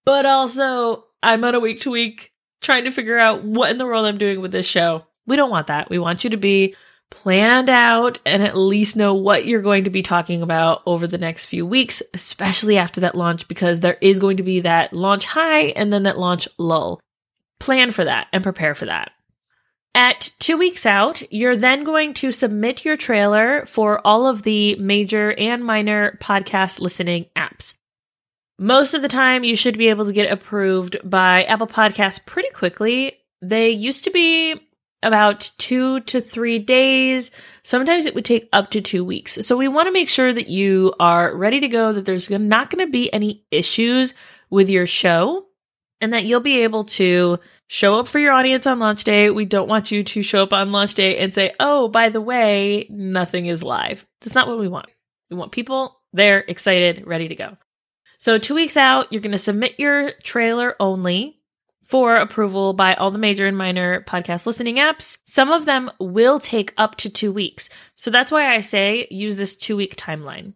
But 0.04 0.25
also, 0.25 1.04
I'm 1.23 1.44
on 1.44 1.54
a 1.54 1.61
week 1.61 1.80
to 1.80 1.90
week 1.90 2.33
trying 2.62 2.85
to 2.85 2.90
figure 2.90 3.18
out 3.18 3.44
what 3.44 3.71
in 3.71 3.78
the 3.78 3.85
world 3.85 4.06
I'm 4.06 4.18
doing 4.18 4.40
with 4.40 4.52
this 4.52 4.66
show. 4.66 5.06
We 5.26 5.37
don't 5.37 5.50
want 5.50 5.66
that. 5.66 5.90
We 5.90 5.99
want 5.99 6.25
you 6.25 6.30
to 6.30 6.37
be 6.37 6.75
planned 7.11 7.68
out 7.68 8.18
and 8.26 8.42
at 8.42 8.56
least 8.56 8.97
know 8.97 9.14
what 9.14 9.47
you're 9.47 9.62
going 9.62 9.85
to 9.85 9.90
be 9.90 10.02
talking 10.02 10.42
about 10.42 10.83
over 10.85 11.06
the 11.06 11.18
next 11.18 11.47
few 11.47 11.64
weeks, 11.64 12.02
especially 12.12 12.76
after 12.76 13.00
that 13.02 13.14
launch, 13.14 13.47
because 13.47 13.80
there 13.80 13.99
is 14.00 14.18
going 14.18 14.38
to 14.38 14.42
be 14.42 14.61
that 14.61 14.92
launch 14.92 15.25
high 15.25 15.66
and 15.76 15.92
then 15.92 16.02
that 16.04 16.18
launch 16.18 16.49
lull. 16.59 17.00
Plan 17.61 17.92
for 17.92 18.04
that 18.04 18.26
and 18.33 18.42
prepare 18.42 18.75
for 18.75 18.87
that. 18.87 19.12
At 19.94 20.32
two 20.40 20.58
weeks 20.58 20.86
out, 20.86 21.22
you're 21.32 21.56
then 21.56 21.84
going 21.84 22.14
to 22.14 22.32
submit 22.32 22.84
your 22.84 22.96
trailer 22.96 23.64
for 23.66 24.04
all 24.04 24.26
of 24.26 24.42
the 24.42 24.74
major 24.74 25.32
and 25.38 25.64
minor 25.64 26.18
podcast 26.20 26.80
listening 26.80 27.26
apps. 27.36 27.76
Most 28.58 28.94
of 28.94 29.02
the 29.02 29.08
time, 29.08 29.44
you 29.44 29.54
should 29.54 29.78
be 29.78 29.88
able 29.88 30.06
to 30.06 30.12
get 30.12 30.32
approved 30.32 30.96
by 31.04 31.44
Apple 31.44 31.68
Podcasts 31.68 32.24
pretty 32.24 32.50
quickly. 32.50 33.18
They 33.40 33.70
used 33.70 34.04
to 34.04 34.10
be 34.10 34.56
about 35.02 35.50
two 35.58 36.00
to 36.00 36.20
three 36.20 36.58
days. 36.58 37.30
Sometimes 37.62 38.06
it 38.06 38.14
would 38.14 38.24
take 38.24 38.48
up 38.52 38.70
to 38.70 38.80
two 38.80 39.04
weeks. 39.04 39.34
So 39.46 39.56
we 39.56 39.68
want 39.68 39.86
to 39.86 39.92
make 39.92 40.08
sure 40.08 40.32
that 40.32 40.48
you 40.48 40.94
are 40.98 41.36
ready 41.36 41.60
to 41.60 41.68
go, 41.68 41.92
that 41.92 42.04
there's 42.04 42.30
not 42.30 42.70
going 42.70 42.84
to 42.84 42.90
be 42.90 43.12
any 43.12 43.44
issues 43.50 44.14
with 44.50 44.68
your 44.68 44.86
show. 44.86 45.43
And 46.00 46.12
that 46.12 46.24
you'll 46.24 46.40
be 46.40 46.62
able 46.62 46.84
to 46.84 47.38
show 47.66 47.98
up 47.98 48.08
for 48.08 48.18
your 48.18 48.32
audience 48.32 48.66
on 48.66 48.78
launch 48.78 49.04
day. 49.04 49.30
We 49.30 49.44
don't 49.44 49.68
want 49.68 49.90
you 49.90 50.02
to 50.02 50.22
show 50.22 50.42
up 50.42 50.52
on 50.52 50.72
launch 50.72 50.94
day 50.94 51.18
and 51.18 51.34
say, 51.34 51.52
oh, 51.58 51.88
by 51.88 52.08
the 52.08 52.20
way, 52.20 52.86
nothing 52.90 53.46
is 53.46 53.62
live. 53.62 54.06
That's 54.20 54.34
not 54.34 54.48
what 54.48 54.58
we 54.58 54.68
want. 54.68 54.86
We 55.30 55.36
want 55.36 55.52
people 55.52 56.00
there, 56.12 56.44
excited, 56.46 57.06
ready 57.06 57.28
to 57.28 57.34
go. 57.34 57.56
So, 58.18 58.38
two 58.38 58.54
weeks 58.54 58.76
out, 58.76 59.12
you're 59.12 59.20
going 59.20 59.32
to 59.32 59.38
submit 59.38 59.78
your 59.78 60.12
trailer 60.22 60.76
only 60.80 61.40
for 61.84 62.16
approval 62.16 62.72
by 62.72 62.94
all 62.94 63.10
the 63.10 63.18
major 63.18 63.46
and 63.46 63.58
minor 63.58 64.00
podcast 64.02 64.46
listening 64.46 64.76
apps. 64.76 65.18
Some 65.26 65.50
of 65.50 65.66
them 65.66 65.90
will 66.00 66.38
take 66.38 66.72
up 66.78 66.96
to 66.96 67.10
two 67.10 67.32
weeks. 67.32 67.68
So, 67.96 68.10
that's 68.10 68.30
why 68.32 68.54
I 68.54 68.60
say 68.60 69.06
use 69.10 69.36
this 69.36 69.56
two 69.56 69.76
week 69.76 69.96
timeline. 69.96 70.54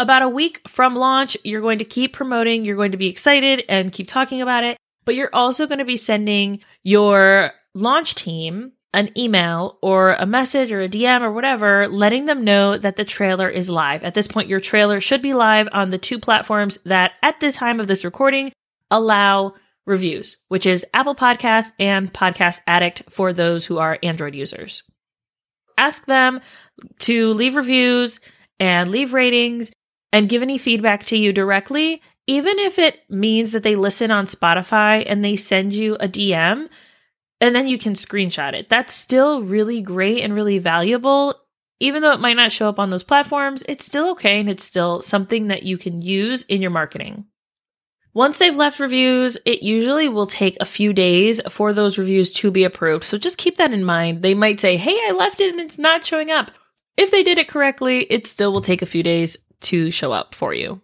About 0.00 0.22
a 0.22 0.28
week 0.28 0.60
from 0.68 0.94
launch, 0.94 1.36
you're 1.42 1.60
going 1.60 1.80
to 1.80 1.84
keep 1.84 2.12
promoting, 2.12 2.64
you're 2.64 2.76
going 2.76 2.92
to 2.92 2.98
be 2.98 3.08
excited 3.08 3.64
and 3.68 3.92
keep 3.92 4.06
talking 4.06 4.40
about 4.40 4.62
it, 4.62 4.76
but 5.04 5.16
you're 5.16 5.34
also 5.34 5.66
going 5.66 5.80
to 5.80 5.84
be 5.84 5.96
sending 5.96 6.60
your 6.82 7.52
launch 7.74 8.14
team 8.14 8.72
an 8.94 9.10
email 9.18 9.78
or 9.82 10.14
a 10.14 10.24
message 10.24 10.72
or 10.72 10.80
a 10.80 10.88
DM 10.88 11.20
or 11.20 11.32
whatever, 11.32 11.88
letting 11.88 12.24
them 12.24 12.44
know 12.44 12.78
that 12.78 12.96
the 12.96 13.04
trailer 13.04 13.48
is 13.48 13.68
live. 13.68 14.02
At 14.02 14.14
this 14.14 14.26
point, 14.26 14.48
your 14.48 14.60
trailer 14.60 15.00
should 15.00 15.20
be 15.20 15.34
live 15.34 15.68
on 15.72 15.90
the 15.90 15.98
two 15.98 16.18
platforms 16.18 16.78
that, 16.84 17.12
at 17.22 17.40
the 17.40 17.52
time 17.52 17.80
of 17.80 17.86
this 17.86 18.04
recording, 18.04 18.52
allow 18.90 19.54
reviews, 19.84 20.36
which 20.48 20.64
is 20.64 20.86
Apple 20.94 21.14
Podcast 21.14 21.72
and 21.78 22.12
Podcast 22.12 22.60
Addict 22.66 23.02
for 23.10 23.32
those 23.32 23.66
who 23.66 23.78
are 23.78 23.98
Android 24.02 24.34
users. 24.34 24.82
Ask 25.76 26.06
them 26.06 26.40
to 27.00 27.32
leave 27.34 27.56
reviews 27.56 28.20
and 28.58 28.88
leave 28.90 29.12
ratings 29.12 29.72
and 30.12 30.28
give 30.28 30.42
any 30.42 30.58
feedback 30.58 31.04
to 31.06 31.16
you 31.16 31.32
directly, 31.32 32.02
even 32.26 32.58
if 32.58 32.78
it 32.78 33.00
means 33.08 33.52
that 33.52 33.62
they 33.62 33.76
listen 33.76 34.10
on 34.10 34.26
Spotify 34.26 35.02
and 35.06 35.24
they 35.24 35.36
send 35.36 35.74
you 35.74 35.94
a 35.96 36.08
DM 36.08 36.68
and 37.40 37.54
then 37.54 37.66
you 37.68 37.78
can 37.78 37.94
screenshot 37.94 38.52
it. 38.52 38.68
That's 38.68 38.92
still 38.92 39.42
really 39.42 39.80
great 39.80 40.22
and 40.22 40.34
really 40.34 40.58
valuable. 40.58 41.34
Even 41.80 42.02
though 42.02 42.12
it 42.12 42.20
might 42.20 42.36
not 42.36 42.50
show 42.50 42.68
up 42.68 42.78
on 42.78 42.90
those 42.90 43.04
platforms, 43.04 43.62
it's 43.68 43.84
still 43.84 44.10
okay 44.10 44.40
and 44.40 44.48
it's 44.48 44.64
still 44.64 45.00
something 45.02 45.46
that 45.46 45.62
you 45.62 45.78
can 45.78 46.00
use 46.00 46.44
in 46.44 46.60
your 46.60 46.72
marketing. 46.72 47.26
Once 48.14 48.38
they've 48.38 48.56
left 48.56 48.80
reviews, 48.80 49.38
it 49.44 49.62
usually 49.62 50.08
will 50.08 50.26
take 50.26 50.56
a 50.58 50.64
few 50.64 50.92
days 50.92 51.40
for 51.48 51.72
those 51.72 51.98
reviews 51.98 52.32
to 52.32 52.50
be 52.50 52.64
approved. 52.64 53.04
So 53.04 53.16
just 53.16 53.38
keep 53.38 53.58
that 53.58 53.72
in 53.72 53.84
mind. 53.84 54.22
They 54.22 54.34
might 54.34 54.58
say, 54.58 54.76
Hey, 54.76 54.98
I 55.06 55.12
left 55.12 55.40
it 55.40 55.52
and 55.52 55.60
it's 55.60 55.78
not 55.78 56.04
showing 56.04 56.30
up. 56.30 56.50
If 56.96 57.12
they 57.12 57.22
did 57.22 57.38
it 57.38 57.48
correctly, 57.48 58.00
it 58.10 58.26
still 58.26 58.52
will 58.52 58.60
take 58.60 58.82
a 58.82 58.86
few 58.86 59.04
days 59.04 59.36
to 59.62 59.90
show 59.90 60.12
up 60.12 60.34
for 60.34 60.54
you. 60.54 60.80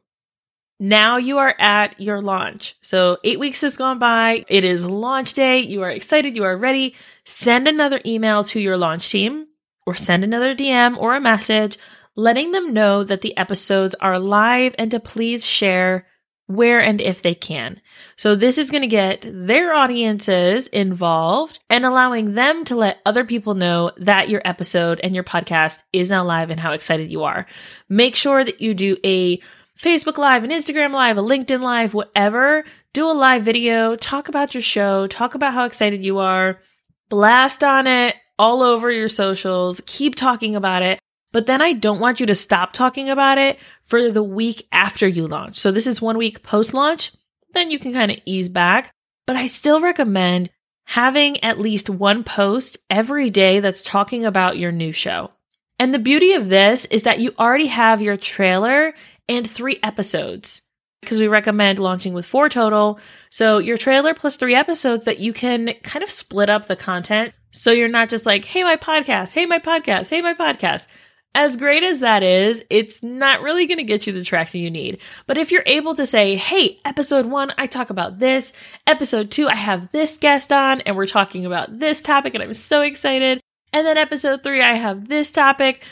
Now 0.80 1.16
you 1.16 1.38
are 1.38 1.54
at 1.58 1.98
your 2.00 2.20
launch. 2.20 2.76
So 2.82 3.18
eight 3.22 3.38
weeks 3.38 3.60
has 3.60 3.76
gone 3.76 3.98
by. 3.98 4.44
It 4.48 4.64
is 4.64 4.86
launch 4.86 5.34
day. 5.34 5.60
You 5.60 5.82
are 5.82 5.90
excited. 5.90 6.34
You 6.34 6.44
are 6.44 6.56
ready. 6.56 6.94
Send 7.24 7.68
another 7.68 8.00
email 8.04 8.42
to 8.44 8.60
your 8.60 8.76
launch 8.76 9.10
team 9.10 9.46
or 9.86 9.94
send 9.94 10.24
another 10.24 10.54
DM 10.54 10.96
or 10.98 11.14
a 11.14 11.20
message 11.20 11.78
letting 12.16 12.52
them 12.52 12.72
know 12.72 13.04
that 13.04 13.20
the 13.20 13.36
episodes 13.36 13.94
are 13.96 14.18
live 14.18 14.74
and 14.78 14.90
to 14.90 15.00
please 15.00 15.44
share 15.44 16.06
where 16.46 16.80
and 16.80 17.00
if 17.00 17.22
they 17.22 17.34
can. 17.34 17.80
So 18.16 18.34
this 18.34 18.58
is 18.58 18.70
going 18.70 18.82
to 18.82 18.86
get 18.86 19.24
their 19.24 19.72
audiences 19.72 20.66
involved 20.68 21.58
and 21.70 21.84
allowing 21.84 22.34
them 22.34 22.64
to 22.66 22.76
let 22.76 23.00
other 23.06 23.24
people 23.24 23.54
know 23.54 23.92
that 23.96 24.28
your 24.28 24.42
episode 24.44 25.00
and 25.02 25.14
your 25.14 25.24
podcast 25.24 25.82
is 25.92 26.10
now 26.10 26.24
live 26.24 26.50
and 26.50 26.60
how 26.60 26.72
excited 26.72 27.10
you 27.10 27.24
are. 27.24 27.46
Make 27.88 28.14
sure 28.14 28.44
that 28.44 28.60
you 28.60 28.74
do 28.74 28.96
a 29.04 29.40
Facebook 29.78 30.18
Live, 30.18 30.44
an 30.44 30.50
Instagram 30.50 30.92
Live, 30.92 31.18
a 31.18 31.22
LinkedIn 31.22 31.60
Live, 31.60 31.94
whatever. 31.94 32.64
Do 32.92 33.10
a 33.10 33.12
live 33.12 33.42
video, 33.42 33.96
talk 33.96 34.28
about 34.28 34.54
your 34.54 34.62
show, 34.62 35.06
talk 35.06 35.34
about 35.34 35.54
how 35.54 35.64
excited 35.64 36.00
you 36.04 36.18
are, 36.18 36.60
blast 37.08 37.64
on 37.64 37.86
it 37.86 38.14
all 38.38 38.62
over 38.62 38.90
your 38.90 39.08
socials, 39.08 39.80
keep 39.86 40.14
talking 40.14 40.56
about 40.56 40.82
it. 40.82 40.98
But 41.34 41.46
then 41.46 41.60
I 41.60 41.72
don't 41.72 41.98
want 41.98 42.20
you 42.20 42.26
to 42.26 42.34
stop 42.36 42.72
talking 42.72 43.10
about 43.10 43.38
it 43.38 43.58
for 43.82 44.08
the 44.08 44.22
week 44.22 44.68
after 44.70 45.08
you 45.08 45.26
launch. 45.26 45.56
So 45.56 45.72
this 45.72 45.88
is 45.88 46.00
one 46.00 46.16
week 46.16 46.44
post 46.44 46.72
launch. 46.72 47.10
Then 47.52 47.72
you 47.72 47.80
can 47.80 47.92
kind 47.92 48.12
of 48.12 48.18
ease 48.24 48.48
back. 48.48 48.94
But 49.26 49.34
I 49.34 49.48
still 49.48 49.80
recommend 49.80 50.50
having 50.84 51.42
at 51.42 51.58
least 51.58 51.90
one 51.90 52.22
post 52.22 52.78
every 52.88 53.30
day 53.30 53.58
that's 53.58 53.82
talking 53.82 54.24
about 54.24 54.58
your 54.58 54.70
new 54.70 54.92
show. 54.92 55.30
And 55.80 55.92
the 55.92 55.98
beauty 55.98 56.34
of 56.34 56.50
this 56.50 56.84
is 56.84 57.02
that 57.02 57.18
you 57.18 57.34
already 57.36 57.66
have 57.66 58.00
your 58.00 58.16
trailer 58.16 58.94
and 59.28 59.48
three 59.48 59.80
episodes 59.82 60.62
because 61.00 61.18
we 61.18 61.26
recommend 61.26 61.80
launching 61.80 62.14
with 62.14 62.26
four 62.26 62.48
total. 62.48 63.00
So 63.30 63.58
your 63.58 63.76
trailer 63.76 64.14
plus 64.14 64.36
three 64.36 64.54
episodes 64.54 65.04
that 65.06 65.18
you 65.18 65.32
can 65.32 65.74
kind 65.82 66.04
of 66.04 66.10
split 66.10 66.48
up 66.48 66.66
the 66.66 66.76
content. 66.76 67.34
So 67.50 67.72
you're 67.72 67.88
not 67.88 68.08
just 68.08 68.24
like, 68.24 68.44
hey, 68.44 68.62
my 68.62 68.76
podcast, 68.76 69.34
hey, 69.34 69.46
my 69.46 69.58
podcast, 69.58 70.10
hey, 70.10 70.22
my 70.22 70.34
podcast. 70.34 70.86
As 71.36 71.56
great 71.56 71.82
as 71.82 71.98
that 71.98 72.22
is, 72.22 72.64
it's 72.70 73.02
not 73.02 73.42
really 73.42 73.66
going 73.66 73.78
to 73.78 73.84
get 73.84 74.06
you 74.06 74.12
the 74.12 74.22
traction 74.22 74.60
you 74.60 74.70
need. 74.70 74.98
But 75.26 75.36
if 75.36 75.50
you're 75.50 75.64
able 75.66 75.96
to 75.96 76.06
say, 76.06 76.36
hey, 76.36 76.78
episode 76.84 77.26
one, 77.26 77.52
I 77.58 77.66
talk 77.66 77.90
about 77.90 78.20
this. 78.20 78.52
Episode 78.86 79.32
two, 79.32 79.48
I 79.48 79.56
have 79.56 79.90
this 79.90 80.16
guest 80.16 80.52
on 80.52 80.82
and 80.82 80.94
we're 80.94 81.06
talking 81.06 81.44
about 81.44 81.80
this 81.80 82.02
topic 82.02 82.34
and 82.34 82.42
I'm 82.42 82.54
so 82.54 82.82
excited. 82.82 83.40
And 83.72 83.84
then 83.84 83.98
episode 83.98 84.44
three, 84.44 84.62
I 84.62 84.74
have 84.74 85.08
this 85.08 85.32
topic. 85.32 85.84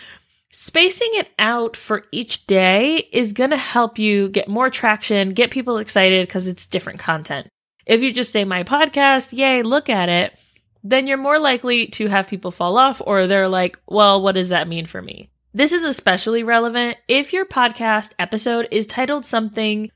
Spacing 0.52 1.10
it 1.14 1.28
out 1.40 1.76
for 1.76 2.04
each 2.12 2.46
day 2.46 3.08
is 3.10 3.32
going 3.32 3.50
to 3.50 3.56
help 3.56 3.98
you 3.98 4.28
get 4.28 4.48
more 4.48 4.70
traction, 4.70 5.30
get 5.30 5.50
people 5.50 5.78
excited 5.78 6.28
because 6.28 6.46
it's 6.46 6.66
different 6.66 7.00
content. 7.00 7.48
If 7.84 8.00
you 8.00 8.12
just 8.12 8.30
say 8.30 8.44
my 8.44 8.62
podcast, 8.62 9.36
yay, 9.36 9.64
look 9.64 9.88
at 9.88 10.08
it, 10.08 10.38
then 10.84 11.08
you're 11.08 11.16
more 11.16 11.40
likely 11.40 11.88
to 11.88 12.06
have 12.06 12.28
people 12.28 12.52
fall 12.52 12.78
off 12.78 13.02
or 13.04 13.26
they're 13.26 13.48
like, 13.48 13.76
well, 13.88 14.22
what 14.22 14.36
does 14.36 14.50
that 14.50 14.68
mean 14.68 14.86
for 14.86 15.02
me? 15.02 15.30
This 15.54 15.74
is 15.74 15.84
especially 15.84 16.42
relevant 16.42 16.96
if 17.08 17.32
your 17.32 17.44
podcast 17.44 18.12
episode 18.18 18.68
is 18.70 18.86
titled 18.86 19.26
something 19.26 19.90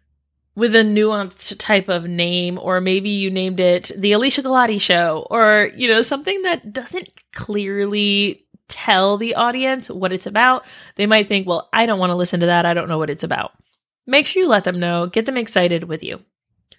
with 0.55 0.75
a 0.75 0.83
nuanced 0.83 1.57
type 1.59 1.89
of 1.89 2.07
name, 2.07 2.59
or 2.59 2.81
maybe 2.81 3.09
you 3.09 3.31
named 3.31 3.59
it 3.59 3.91
The 3.97 4.13
Alicia 4.13 4.43
Galati 4.43 4.79
Show, 4.79 5.27
or, 5.31 5.71
you 5.75 5.89
know, 5.89 6.03
something 6.03 6.43
that 6.43 6.75
doesn't 6.75 7.11
clearly 7.33 8.47
tell 8.69 9.17
the 9.17 9.35
audience 9.35 9.91
what 9.91 10.13
it's 10.13 10.27
about, 10.27 10.65
they 10.97 11.07
might 11.07 11.29
think, 11.29 11.47
well, 11.47 11.69
I 11.73 11.87
don't 11.87 11.99
want 11.99 12.11
to 12.11 12.17
listen 12.17 12.41
to 12.41 12.47
that. 12.47 12.67
I 12.67 12.75
don't 12.75 12.89
know 12.89 12.99
what 12.99 13.11
it's 13.11 13.25
about. 13.25 13.53
Make 14.07 14.27
sure 14.27 14.43
you 14.43 14.49
let 14.49 14.65
them 14.65 14.79
know, 14.79 15.07
get 15.07 15.25
them 15.25 15.39
excited 15.39 15.85
with 15.85 16.03
you. 16.03 16.21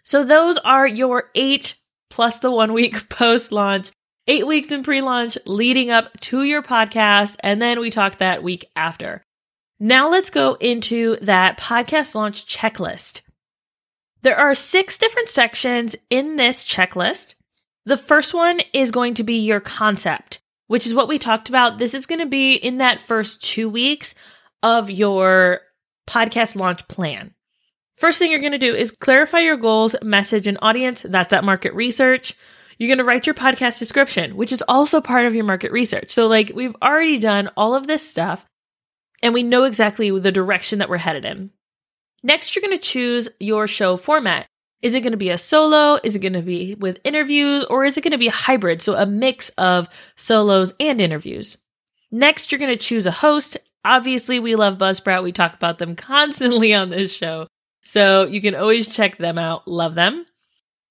So 0.04 0.24
those 0.24 0.58
are 0.60 0.88
your 0.88 1.32
eight 1.34 1.76
plus 2.10 2.40
the 2.40 2.52
one 2.52 2.74
week 2.74 3.10
post 3.10 3.52
launch, 3.52 3.92
eight 4.28 4.48
weeks 4.48 4.72
in 4.72 4.84
pre 4.84 5.02
launch 5.02 5.38
leading 5.46 5.90
up 5.90 6.20
to 6.22 6.44
your 6.44 6.62
podcast. 6.62 7.36
And 7.42 7.62
then 7.62 7.80
we 7.80 7.90
talk 7.90 8.18
that 8.18 8.44
week 8.44 8.70
after. 8.76 9.24
Now 9.80 10.10
let's 10.10 10.30
go 10.30 10.56
into 10.56 11.18
that 11.22 11.60
podcast 11.60 12.16
launch 12.16 12.46
checklist. 12.46 13.22
There 14.24 14.38
are 14.38 14.56
six 14.56 14.98
different 14.98 15.30
sections 15.30 15.96
in 16.10 16.36
this 16.36 16.66
checklist. 16.66 17.36
The 17.86 17.98
first 17.98 18.34
one 18.34 18.62
is 18.74 18.92
going 18.92 19.14
to 19.16 19.24
be 19.24 19.40
your 19.40 19.60
concept 19.60 20.42
which 20.68 20.86
is 20.86 20.94
what 20.94 21.08
we 21.08 21.18
talked 21.18 21.50
about. 21.50 21.78
This 21.78 21.94
is 21.94 22.06
going 22.06 22.20
to 22.20 22.28
be 22.28 22.54
in 22.54 22.78
that 22.78 23.00
first 23.00 23.44
two 23.44 23.70
weeks 23.70 24.14
of 24.62 24.92
your 24.92 25.62
podcast 26.06 26.56
launch 26.56 26.88
plan. 26.88 27.34
First 27.96 28.20
thing 28.20 28.32
you're 28.32 28.40
going 28.40 28.52
to 28.52 28.58
do 28.58 28.76
is 28.76 28.92
clarify 28.92 29.40
your 29.40 29.58
goals, 29.58 29.96
message, 30.04 30.46
and 30.46 30.58
audience. 30.62 31.02
That's 31.02 31.32
that 31.32 31.44
market 31.44 31.74
research. 31.74 32.36
You're 32.78 32.88
going 32.88 33.00
to 33.00 33.04
write 33.04 33.26
your 33.26 33.34
podcast 33.34 33.80
description, 33.80 34.36
which 34.36 34.52
is 34.52 34.64
also 34.68 35.02
part 35.02 35.26
of 35.26 35.36
your 35.36 35.46
market 35.46 35.72
research. 35.72 36.12
So, 36.12 36.28
like, 36.28 36.52
we've 36.54 36.76
already 36.82 37.20
done 37.20 37.50
all 37.58 37.74
of 37.74 37.88
this 37.88 38.08
stuff 38.08 38.46
and 39.24 39.34
we 39.34 39.44
know 39.44 39.64
exactly 39.64 40.18
the 40.20 40.32
direction 40.32 40.80
that 40.80 40.90
we're 40.90 40.98
headed 40.98 41.26
in. 41.26 41.52
Next, 42.24 42.56
you're 42.56 42.62
going 42.62 42.78
to 42.78 42.84
choose 42.84 43.30
your 43.40 43.68
show 43.68 43.98
format. 43.98 44.48
Is 44.82 44.94
it 44.94 45.02
going 45.02 45.12
to 45.12 45.18
be 45.18 45.30
a 45.30 45.38
solo? 45.38 46.00
Is 46.04 46.16
it 46.16 46.20
going 46.20 46.34
to 46.34 46.42
be 46.42 46.76
with 46.76 47.00
interviews? 47.04 47.66
Or 47.70 47.84
is 47.84 47.98
it 47.98 48.02
going 48.02 48.12
to 48.12 48.18
be 48.18 48.28
a 48.28 48.32
hybrid? 48.32 48.82
So 48.82 48.96
a 48.96 49.06
mix 49.06 49.50
of 49.58 49.88
solos 50.16 50.74
and 50.80 51.02
interviews. 51.02 51.58
Next, 52.12 52.52
you're 52.52 52.60
going 52.60 52.76
to 52.76 52.78
choose 52.78 53.06
a 53.06 53.12
host. 53.12 53.58
Obviously, 53.84 54.40
we 54.40 54.56
love 54.56 54.78
Buzzsprout. 54.78 55.24
We 55.24 55.32
talk 55.32 55.54
about 55.54 55.80
them 55.80 55.96
constantly 55.98 56.74
on 56.74 56.90
this 56.90 57.12
show. 57.14 57.48
So 57.84 58.26
you 58.26 58.42
can 58.42 58.54
always 58.54 58.88
check 58.88 59.18
them 59.18 59.38
out. 59.38 59.68
Love 59.68 59.96
them. 59.96 60.26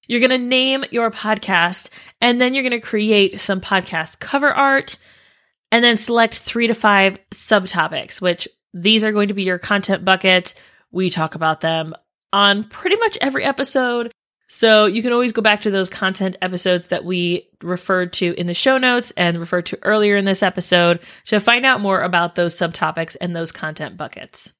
You're 0.07 0.19
going 0.19 0.29
to 0.31 0.37
name 0.37 0.85
your 0.89 1.11
podcast 1.11 1.89
and 2.21 2.41
then 2.41 2.53
you're 2.53 2.63
going 2.63 2.71
to 2.71 2.79
create 2.79 3.39
some 3.39 3.61
podcast 3.61 4.19
cover 4.19 4.53
art 4.53 4.97
and 5.71 5.83
then 5.83 5.97
select 5.97 6.39
three 6.39 6.67
to 6.67 6.73
five 6.73 7.17
subtopics, 7.31 8.21
which 8.21 8.47
these 8.73 9.03
are 9.03 9.11
going 9.11 9.27
to 9.27 9.33
be 9.33 9.43
your 9.43 9.59
content 9.59 10.05
buckets. 10.05 10.55
We 10.91 11.09
talk 11.09 11.35
about 11.35 11.61
them 11.61 11.93
on 12.31 12.63
pretty 12.63 12.95
much 12.97 13.17
every 13.21 13.43
episode. 13.43 14.11
So 14.49 14.85
you 14.85 15.01
can 15.01 15.11
always 15.11 15.33
go 15.33 15.41
back 15.41 15.61
to 15.61 15.71
those 15.71 15.89
content 15.89 16.37
episodes 16.41 16.87
that 16.87 17.03
we 17.03 17.49
referred 17.61 18.13
to 18.13 18.33
in 18.35 18.47
the 18.47 18.53
show 18.53 18.77
notes 18.77 19.11
and 19.17 19.37
referred 19.37 19.65
to 19.67 19.79
earlier 19.83 20.15
in 20.15 20.23
this 20.23 20.41
episode 20.41 21.01
to 21.25 21.41
find 21.41 21.65
out 21.65 21.81
more 21.81 22.01
about 22.01 22.35
those 22.35 22.55
subtopics 22.55 23.17
and 23.19 23.35
those 23.35 23.51
content 23.51 23.97
buckets. 23.97 24.53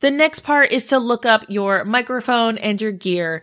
The 0.00 0.10
next 0.10 0.40
part 0.40 0.72
is 0.72 0.86
to 0.86 0.98
look 0.98 1.24
up 1.24 1.46
your 1.48 1.84
microphone 1.84 2.58
and 2.58 2.82
your 2.82 2.92
gear. 2.92 3.42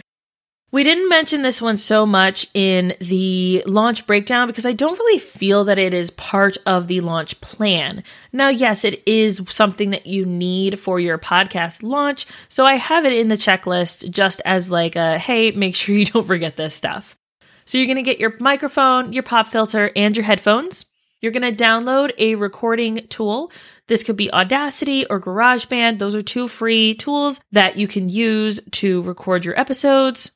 We 0.71 0.83
didn't 0.83 1.09
mention 1.09 1.41
this 1.41 1.63
one 1.63 1.77
so 1.77 2.05
much 2.05 2.45
in 2.53 2.93
the 3.01 3.63
launch 3.65 4.05
breakdown 4.05 4.45
because 4.45 4.67
I 4.67 4.73
don't 4.73 4.99
really 4.99 5.17
feel 5.17 5.63
that 5.63 5.79
it 5.79 5.95
is 5.95 6.11
part 6.11 6.57
of 6.67 6.87
the 6.87 7.01
launch 7.01 7.41
plan. 7.41 8.03
Now, 8.31 8.49
yes, 8.49 8.85
it 8.85 9.01
is 9.07 9.41
something 9.49 9.89
that 9.89 10.05
you 10.05 10.25
need 10.25 10.79
for 10.79 10.99
your 10.99 11.17
podcast 11.17 11.81
launch. 11.81 12.27
So 12.49 12.67
I 12.67 12.75
have 12.75 13.03
it 13.05 13.13
in 13.13 13.29
the 13.29 13.35
checklist 13.35 14.11
just 14.11 14.43
as 14.45 14.69
like 14.69 14.95
a 14.95 15.17
hey, 15.17 15.49
make 15.51 15.73
sure 15.73 15.95
you 15.95 16.05
don't 16.05 16.27
forget 16.27 16.55
this 16.55 16.75
stuff. 16.75 17.17
So 17.65 17.79
you're 17.79 17.87
going 17.87 17.97
to 17.97 18.03
get 18.03 18.19
your 18.19 18.35
microphone, 18.39 19.11
your 19.11 19.23
pop 19.23 19.47
filter, 19.47 19.91
and 19.95 20.15
your 20.15 20.25
headphones. 20.25 20.85
You're 21.19 21.31
going 21.31 21.51
to 21.51 21.63
download 21.63 22.11
a 22.19 22.35
recording 22.35 23.07
tool. 23.07 23.51
This 23.87 24.03
could 24.03 24.15
be 24.15 24.31
Audacity 24.31 25.05
or 25.07 25.19
GarageBand. 25.19 25.97
Those 25.97 26.15
are 26.15 26.21
two 26.21 26.47
free 26.47 26.93
tools 26.93 27.41
that 27.51 27.75
you 27.75 27.87
can 27.87 28.07
use 28.07 28.61
to 28.73 29.01
record 29.01 29.45
your 29.45 29.59
episodes. 29.59 30.31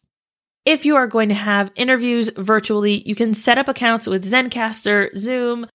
If 0.65 0.85
you 0.85 0.95
are 0.95 1.07
going 1.07 1.29
to 1.29 1.35
have 1.35 1.71
interviews 1.75 2.29
virtually, 2.37 3.03
you 3.05 3.15
can 3.15 3.33
set 3.33 3.57
up 3.57 3.67
accounts 3.67 4.07
with 4.07 4.29
Zencastr, 4.29 5.15
Zoom, 5.17 5.67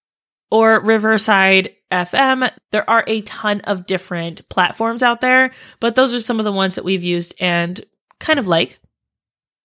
or 0.51 0.81
Riverside 0.81 1.75
FM. 1.93 2.51
There 2.71 2.89
are 2.89 3.05
a 3.07 3.21
ton 3.23 3.61
of 3.63 3.87
different 3.87 4.49
platforms 4.49 5.03
out 5.03 5.21
there, 5.21 5.51
but 5.81 5.95
those 5.95 6.15
are 6.15 6.21
some 6.21 6.39
of 6.39 6.45
the 6.45 6.53
ones 6.53 6.75
that 6.75 6.85
we've 6.85 7.03
used 7.03 7.35
and 7.39 7.85
kind 8.19 8.39
of 8.39 8.47
like. 8.47 8.79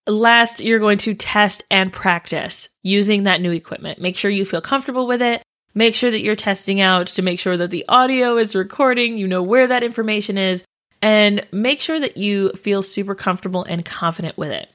Last, 0.05 0.59
you're 0.59 0.79
going 0.79 0.97
to 0.99 1.13
test 1.13 1.63
and 1.71 1.93
practice 1.93 2.67
using 2.81 3.23
that 3.23 3.39
new 3.39 3.51
equipment. 3.51 4.01
Make 4.01 4.17
sure 4.17 4.29
you 4.29 4.43
feel 4.43 4.59
comfortable 4.59 5.07
with 5.07 5.21
it. 5.21 5.41
Make 5.73 5.95
sure 5.95 6.11
that 6.11 6.21
you're 6.21 6.35
testing 6.35 6.81
out 6.81 7.07
to 7.07 7.21
make 7.21 7.39
sure 7.39 7.55
that 7.55 7.71
the 7.71 7.85
audio 7.87 8.37
is 8.37 8.53
recording, 8.53 9.17
you 9.17 9.27
know 9.27 9.41
where 9.41 9.67
that 9.67 9.83
information 9.83 10.37
is, 10.37 10.65
and 11.01 11.47
make 11.53 11.79
sure 11.79 11.99
that 11.99 12.17
you 12.17 12.51
feel 12.51 12.81
super 12.81 13.15
comfortable 13.15 13.63
and 13.63 13.85
confident 13.85 14.37
with 14.37 14.51
it. 14.51 14.69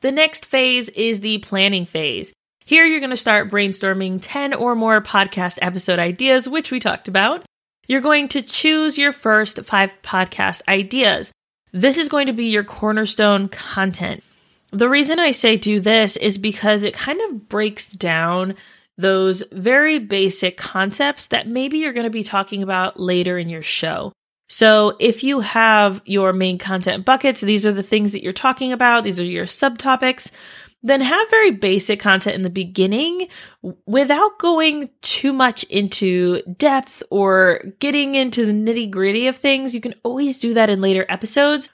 The 0.00 0.12
next 0.12 0.46
phase 0.46 0.88
is 0.90 1.20
the 1.20 1.38
planning 1.38 1.84
phase. 1.84 2.32
Here, 2.64 2.84
you're 2.84 3.00
going 3.00 3.10
to 3.10 3.16
start 3.16 3.50
brainstorming 3.50 4.18
10 4.22 4.54
or 4.54 4.74
more 4.74 5.00
podcast 5.00 5.58
episode 5.60 5.98
ideas, 5.98 6.48
which 6.48 6.70
we 6.70 6.78
talked 6.78 7.08
about. 7.08 7.44
You're 7.88 8.00
going 8.00 8.28
to 8.28 8.42
choose 8.42 8.98
your 8.98 9.12
first 9.12 9.64
five 9.64 9.92
podcast 10.02 10.60
ideas. 10.68 11.32
This 11.72 11.96
is 11.96 12.08
going 12.08 12.26
to 12.26 12.32
be 12.32 12.46
your 12.46 12.64
cornerstone 12.64 13.48
content. 13.48 14.22
The 14.70 14.88
reason 14.88 15.18
I 15.18 15.32
say 15.32 15.56
do 15.56 15.80
this 15.80 16.16
is 16.16 16.38
because 16.38 16.84
it 16.84 16.94
kind 16.94 17.20
of 17.22 17.48
breaks 17.48 17.88
down 17.88 18.54
those 18.98 19.42
very 19.50 19.98
basic 19.98 20.56
concepts 20.56 21.28
that 21.28 21.48
maybe 21.48 21.78
you're 21.78 21.92
going 21.92 22.04
to 22.04 22.10
be 22.10 22.22
talking 22.22 22.62
about 22.62 23.00
later 23.00 23.38
in 23.38 23.48
your 23.48 23.62
show. 23.62 24.12
So 24.48 24.96
if 24.98 25.22
you 25.22 25.40
have 25.40 26.00
your 26.04 26.32
main 26.32 26.58
content 26.58 27.04
buckets, 27.04 27.40
these 27.40 27.66
are 27.66 27.72
the 27.72 27.82
things 27.82 28.12
that 28.12 28.22
you're 28.22 28.32
talking 28.32 28.72
about, 28.72 29.04
these 29.04 29.20
are 29.20 29.24
your 29.24 29.44
subtopics, 29.44 30.32
then 30.82 31.00
have 31.00 31.30
very 31.30 31.50
basic 31.50 32.00
content 32.00 32.36
in 32.36 32.42
the 32.42 32.50
beginning 32.50 33.28
without 33.86 34.38
going 34.38 34.90
too 35.02 35.32
much 35.32 35.64
into 35.64 36.40
depth 36.42 37.02
or 37.10 37.62
getting 37.78 38.14
into 38.14 38.46
the 38.46 38.52
nitty 38.52 38.90
gritty 38.90 39.26
of 39.26 39.36
things. 39.36 39.74
You 39.74 39.80
can 39.80 39.94
always 40.04 40.38
do 40.38 40.54
that 40.54 40.70
in 40.70 40.80
later 40.80 41.04
episodes, 41.08 41.68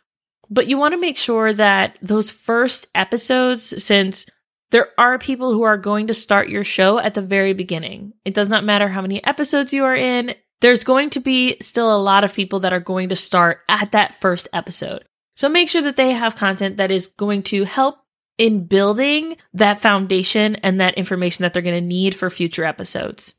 but 0.51 0.67
you 0.67 0.79
want 0.79 0.95
to 0.95 1.01
make 1.01 1.17
sure 1.17 1.53
that 1.53 1.99
those 2.03 2.31
first 2.31 2.89
episodes, 2.95 3.85
since 3.85 4.27
there 4.71 4.89
are 4.99 5.19
people 5.19 5.53
who 5.53 5.63
are 5.63 5.77
going 5.77 6.09
to 6.09 6.15
start 6.15 6.49
your 6.49 6.65
show 6.65 6.99
at 6.99 7.15
the 7.15 7.23
very 7.23 7.53
beginning. 7.53 8.15
It 8.25 8.35
does 8.35 8.49
not 8.49 8.65
matter 8.65 8.89
how 8.89 9.03
many 9.03 9.23
episodes 9.23 9.73
you 9.73 9.85
are 9.85 9.95
in 9.95 10.35
there's 10.65 10.83
going 10.83 11.11
to 11.11 11.21
be 11.21 11.59
still 11.61 11.95
a 11.95 12.01
lot 12.01 12.25
of 12.25 12.33
people 12.33 12.61
that 12.61 12.73
are 12.73 12.81
going 12.81 13.11
to 13.11 13.17
start 13.17 13.61
at 13.69 13.93
that 13.93 14.15
first 14.15 14.49
episode. 14.51 15.05
So 15.37 15.47
make 15.47 15.69
sure 15.69 15.83
that 15.83 15.97
they 15.97 16.13
have 16.13 16.37
content 16.37 16.79
that 16.79 16.91
is 16.91 17.09
going 17.09 17.43
to 17.43 17.65
help 17.65 17.99
in 18.39 18.65
building 18.65 19.37
that 19.53 19.83
foundation 19.83 20.57
and 20.57 20.81
that 20.81 20.95
information 20.95 21.43
that 21.43 21.53
they're 21.53 21.61
going 21.61 21.75
to 21.75 21.87
need 21.87 22.15
for 22.15 22.31
future 22.31 22.65
episodes. 22.65 23.35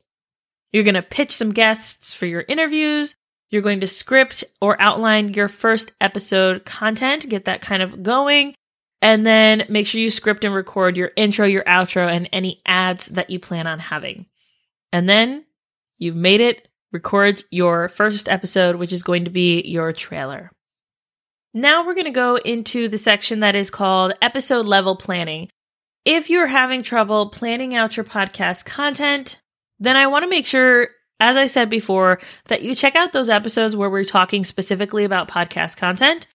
You're 0.70 0.84
going 0.84 0.94
to 0.94 1.02
pitch 1.02 1.32
some 1.32 1.52
guests 1.52 2.14
for 2.14 2.26
your 2.26 2.44
interviews. 2.46 3.16
You're 3.50 3.60
going 3.60 3.80
to 3.80 3.88
script 3.88 4.44
or 4.60 4.80
outline 4.80 5.34
your 5.34 5.48
first 5.48 5.90
episode 6.00 6.64
content, 6.64 7.28
get 7.28 7.46
that 7.46 7.60
kind 7.60 7.82
of 7.82 8.04
going. 8.04 8.54
And 9.02 9.26
then 9.26 9.64
make 9.68 9.88
sure 9.88 10.00
you 10.00 10.12
script 10.12 10.44
and 10.44 10.54
record 10.54 10.96
your 10.96 11.10
intro, 11.16 11.44
your 11.44 11.64
outro, 11.64 12.08
and 12.08 12.28
any 12.32 12.62
ads 12.64 13.06
that 13.08 13.30
you 13.30 13.40
plan 13.40 13.66
on 13.66 13.80
having. 13.80 14.26
And 14.92 15.08
then 15.08 15.44
you've 15.98 16.14
made 16.14 16.40
it 16.40 16.68
record 16.92 17.44
your 17.50 17.88
first 17.88 18.28
episode, 18.28 18.76
which 18.76 18.92
is 18.92 19.02
going 19.02 19.24
to 19.24 19.30
be 19.30 19.62
your 19.62 19.92
trailer. 19.92 20.50
Now 21.54 21.86
we're 21.86 21.94
going 21.94 22.04
to 22.04 22.10
go 22.10 22.36
into 22.36 22.88
the 22.88 22.98
section 22.98 23.40
that 23.40 23.56
is 23.56 23.70
called 23.70 24.12
episode 24.20 24.66
level 24.66 24.94
planning. 24.96 25.48
If 26.04 26.30
you're 26.30 26.46
having 26.46 26.82
trouble 26.82 27.30
planning 27.30 27.74
out 27.74 27.96
your 27.96 28.04
podcast 28.04 28.64
content, 28.64 29.40
then 29.78 29.96
I 29.96 30.06
want 30.06 30.24
to 30.24 30.30
make 30.30 30.46
sure, 30.46 30.88
as 31.18 31.36
I 31.36 31.46
said 31.46 31.70
before, 31.70 32.20
that 32.46 32.62
you 32.62 32.74
check 32.74 32.94
out 32.94 33.12
those 33.12 33.28
episodes 33.28 33.74
where 33.74 33.90
we're 33.90 34.04
talking 34.04 34.44
specifically 34.44 35.04
about 35.04 35.28
podcast 35.28 35.76
content. 35.76 36.26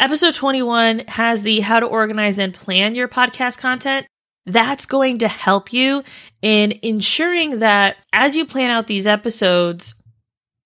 Episode 0.00 0.34
21 0.34 1.00
has 1.08 1.42
the 1.42 1.60
how 1.60 1.78
to 1.78 1.86
organize 1.86 2.38
and 2.38 2.54
plan 2.54 2.94
your 2.94 3.08
podcast 3.08 3.58
content. 3.58 4.06
That's 4.46 4.86
going 4.86 5.18
to 5.18 5.28
help 5.28 5.72
you 5.72 6.02
in 6.40 6.78
ensuring 6.82 7.60
that 7.60 7.96
as 8.12 8.34
you 8.34 8.44
plan 8.44 8.70
out 8.70 8.86
these 8.86 9.06
episodes, 9.06 9.94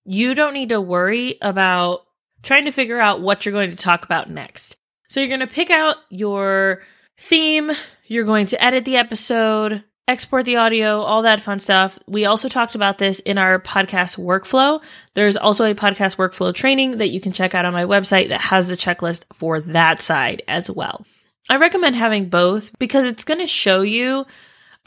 you 0.05 0.33
don't 0.33 0.53
need 0.53 0.69
to 0.69 0.81
worry 0.81 1.37
about 1.41 2.01
trying 2.41 2.65
to 2.65 2.71
figure 2.71 2.99
out 2.99 3.21
what 3.21 3.45
you're 3.45 3.53
going 3.53 3.71
to 3.71 3.77
talk 3.77 4.03
about 4.03 4.29
next. 4.29 4.77
So 5.09 5.19
you're 5.19 5.29
going 5.29 5.41
to 5.41 5.47
pick 5.47 5.69
out 5.69 5.97
your 6.09 6.81
theme, 7.17 7.71
you're 8.05 8.25
going 8.25 8.45
to 8.47 8.63
edit 8.63 8.85
the 8.85 8.97
episode, 8.97 9.83
export 10.07 10.45
the 10.45 10.55
audio, 10.55 11.01
all 11.01 11.21
that 11.23 11.41
fun 11.41 11.59
stuff. 11.59 11.99
We 12.07 12.25
also 12.25 12.47
talked 12.47 12.75
about 12.75 12.97
this 12.97 13.19
in 13.19 13.37
our 13.37 13.59
podcast 13.59 14.17
workflow. 14.17 14.81
There's 15.13 15.37
also 15.37 15.65
a 15.65 15.75
podcast 15.75 16.17
workflow 16.17 16.53
training 16.53 16.97
that 16.97 17.09
you 17.09 17.19
can 17.19 17.33
check 17.33 17.53
out 17.53 17.65
on 17.65 17.73
my 17.73 17.83
website 17.83 18.29
that 18.29 18.41
has 18.41 18.69
the 18.69 18.75
checklist 18.75 19.25
for 19.33 19.59
that 19.59 20.01
side 20.01 20.43
as 20.47 20.71
well. 20.71 21.05
I 21.49 21.57
recommend 21.57 21.95
having 21.95 22.29
both 22.29 22.77
because 22.79 23.05
it's 23.05 23.23
going 23.23 23.39
to 23.39 23.47
show 23.47 23.81
you 23.81 24.25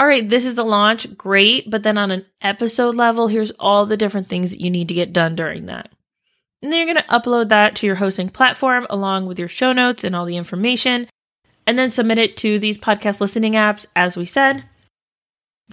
all 0.01 0.07
right, 0.07 0.27
this 0.27 0.47
is 0.47 0.55
the 0.55 0.65
launch, 0.65 1.15
great, 1.19 1.71
but 1.71 1.83
then 1.83 1.99
on 1.99 2.11
an 2.11 2.25
episode 2.41 2.95
level, 2.95 3.29
here's 3.29 3.51
all 3.61 3.85
the 3.85 3.99
different 3.99 4.31
things 4.31 4.51
that 4.51 4.61
you 4.61 4.71
need 4.71 4.89
to 4.89 4.95
get 4.95 5.13
done 5.13 5.37
during 5.37 5.67
that. 5.67 5.91
And 6.63 6.73
then 6.73 6.79
you're 6.79 6.95
going 6.95 7.05
to 7.05 7.13
upload 7.13 7.51
that 7.51 7.77
to 7.77 7.87
your 7.87 7.97
hosting 7.97 8.31
platform 8.31 8.87
along 8.89 9.27
with 9.27 9.39
your 9.39 9.47
show 9.47 9.75
notes 9.75 10.03
and 10.03 10.17
all 10.17 10.25
the 10.25 10.39
information, 10.39 11.07
and 11.67 11.79
then 11.79 11.91
submit 11.91 12.17
it 12.17 12.39
to 12.39 12.59
these 12.59 12.79
podcast 12.79 13.21
listening 13.21 13.53
apps, 13.53 13.85
as 13.95 14.17
we 14.17 14.25
said. 14.25 14.65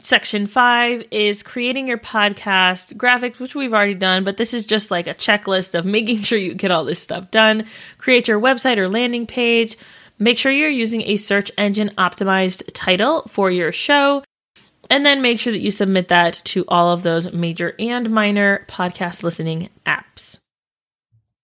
Section 0.01 0.45
five 0.45 1.05
is 1.09 1.41
creating 1.41 1.87
your 1.87 1.97
podcast 1.97 2.95
graphics, 2.95 3.39
which 3.39 3.55
we've 3.55 3.73
already 3.73 3.95
done, 3.95 4.25
but 4.25 4.35
this 4.35 4.53
is 4.53 4.65
just 4.65 4.91
like 4.91 5.07
a 5.07 5.13
checklist 5.13 5.73
of 5.73 5.85
making 5.85 6.21
sure 6.23 6.37
you 6.37 6.53
get 6.53 6.69
all 6.69 6.83
this 6.83 7.01
stuff 7.01 7.31
done. 7.31 7.65
Create 7.97 8.27
your 8.27 8.41
website 8.41 8.77
or 8.77 8.89
landing 8.89 9.25
page, 9.25 9.77
Make 10.19 10.37
sure 10.37 10.51
you're 10.51 10.69
using 10.69 11.03
a 11.03 11.17
search 11.17 11.51
engine 11.57 11.91
optimized 11.97 12.71
title 12.73 13.27
for 13.29 13.51
your 13.51 13.71
show. 13.71 14.23
And 14.89 15.05
then 15.05 15.21
make 15.21 15.39
sure 15.39 15.51
that 15.51 15.59
you 15.59 15.71
submit 15.71 16.07
that 16.07 16.41
to 16.45 16.63
all 16.67 16.91
of 16.91 17.03
those 17.03 17.33
major 17.33 17.75
and 17.77 18.09
minor 18.09 18.65
podcast 18.69 19.21
listening 19.21 19.69
apps. 19.85 20.39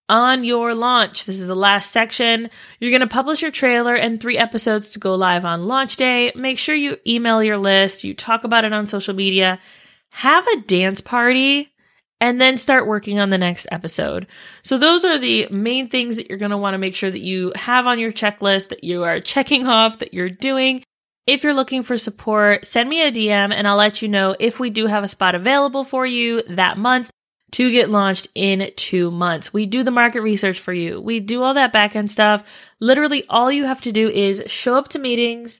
On 0.09 0.43
your 0.43 0.73
launch, 0.73 1.25
this 1.25 1.39
is 1.39 1.47
the 1.47 1.55
last 1.55 1.91
section. 1.91 2.49
You're 2.79 2.91
going 2.91 3.01
to 3.01 3.07
publish 3.07 3.41
your 3.41 3.51
trailer 3.51 3.95
and 3.95 4.19
three 4.19 4.38
episodes 4.38 4.89
to 4.89 4.99
go 4.99 5.15
live 5.15 5.45
on 5.45 5.67
launch 5.67 5.97
day. 5.97 6.31
Make 6.36 6.57
sure 6.57 6.75
you 6.75 6.97
email 7.07 7.43
your 7.43 7.57
list, 7.57 8.03
you 8.03 8.13
talk 8.13 8.43
about 8.43 8.65
it 8.65 8.73
on 8.73 8.88
social 8.88 9.13
media, 9.13 9.59
have 10.09 10.47
a 10.47 10.62
dance 10.62 11.01
party 11.01 11.72
and 12.23 12.39
then 12.39 12.57
start 12.57 12.88
working 12.88 13.19
on 13.19 13.31
the 13.31 13.38
next 13.38 13.67
episode. 13.69 14.27
So, 14.63 14.77
those 14.77 15.03
are 15.03 15.19
the 15.19 15.45
main 15.51 15.89
things 15.89 16.15
that 16.15 16.29
you're 16.29 16.38
going 16.38 16.51
to 16.51 16.57
want 16.57 16.73
to 16.73 16.77
make 16.77 16.95
sure 16.95 17.12
that 17.12 17.19
you 17.19 17.51
have 17.53 17.86
on 17.86 17.99
your 17.99 18.13
checklist, 18.13 18.69
that 18.69 18.86
you 18.86 19.03
are 19.03 19.19
checking 19.19 19.67
off, 19.67 19.99
that 19.99 20.13
you're 20.13 20.29
doing. 20.29 20.81
If 21.27 21.43
you're 21.43 21.53
looking 21.53 21.83
for 21.83 21.97
support, 21.97 22.63
send 22.63 22.88
me 22.88 23.05
a 23.05 23.12
DM 23.12 23.53
and 23.53 23.67
I'll 23.67 23.75
let 23.75 24.01
you 24.01 24.07
know 24.07 24.38
if 24.39 24.57
we 24.57 24.69
do 24.69 24.88
have 24.88 25.03
a 25.03 25.09
spot 25.09 25.36
available 25.36 25.83
for 25.83 26.05
you 26.05 26.43
that 26.43 26.77
month 26.77 27.09
to 27.51 27.71
get 27.71 27.89
launched 27.89 28.29
in 28.36 28.71
two 28.77 29.12
months. 29.12 29.51
We 29.51 29.65
do 29.65 29.83
the 29.83 29.91
market 29.91 30.21
research 30.21 30.62
for 30.62 30.71
you, 30.71 31.01
we 31.01 31.19
do 31.19 31.43
all 31.43 31.55
that 31.55 31.73
back 31.73 31.93
end 31.93 32.09
stuff. 32.09 32.45
Literally, 32.79 33.25
all 33.29 33.51
you 33.51 33.65
have 33.65 33.81
to 33.81 33.91
do 33.91 34.07
is 34.07 34.43
show 34.47 34.77
up 34.77 34.88
to 34.89 34.99
meetings, 34.99 35.59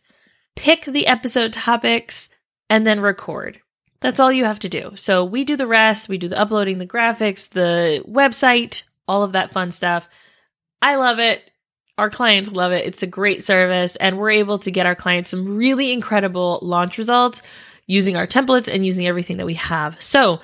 pick 0.56 0.86
the 0.86 1.08
episode 1.08 1.52
topics, 1.52 2.30
and 2.70 2.88
then 2.88 3.02
record. 3.02 3.60
That's 4.04 4.20
all 4.20 4.34
you 4.34 4.44
have 4.44 4.60
to 4.60 4.70
do. 4.70 4.92
So 4.96 5.24
we 5.24 5.46
do 5.46 5.56
the 5.56 5.66
rest. 5.66 6.10
We 6.10 6.18
do 6.18 6.28
the 6.28 6.38
uploading, 6.38 6.78
the 6.78 6.86
graphics, 6.86 7.50
the 7.50 8.04
website, 8.06 8.84
all 9.08 9.24
of 9.24 9.32
that 9.32 9.52
fun 9.52 9.72
stuff. 9.72 10.10
I 10.82 10.98
love 10.98 11.20
it. 11.20 11.50
Our 11.98 12.10
clients 12.10 12.52
love 12.52 12.74
it. 12.74 12.86
It's 12.86 13.02
a 13.02 13.08
great 13.08 13.46
service, 13.46 13.96
and 13.96 14.18
we're 14.18 14.32
able 14.32 14.58
to 14.60 14.72
get 14.72 14.86
our 14.86 14.96
clients 14.96 15.30
some 15.30 15.56
really 15.56 15.94
incredible 15.94 16.60
launch 16.62 16.98
results 16.98 17.42
using 17.88 18.18
our 18.18 18.28
templates 18.28 18.68
and 18.68 18.86
using 18.86 19.08
everything 19.08 19.38
that 19.38 19.46
we 19.46 19.54
have. 19.54 20.02
So 20.02 20.42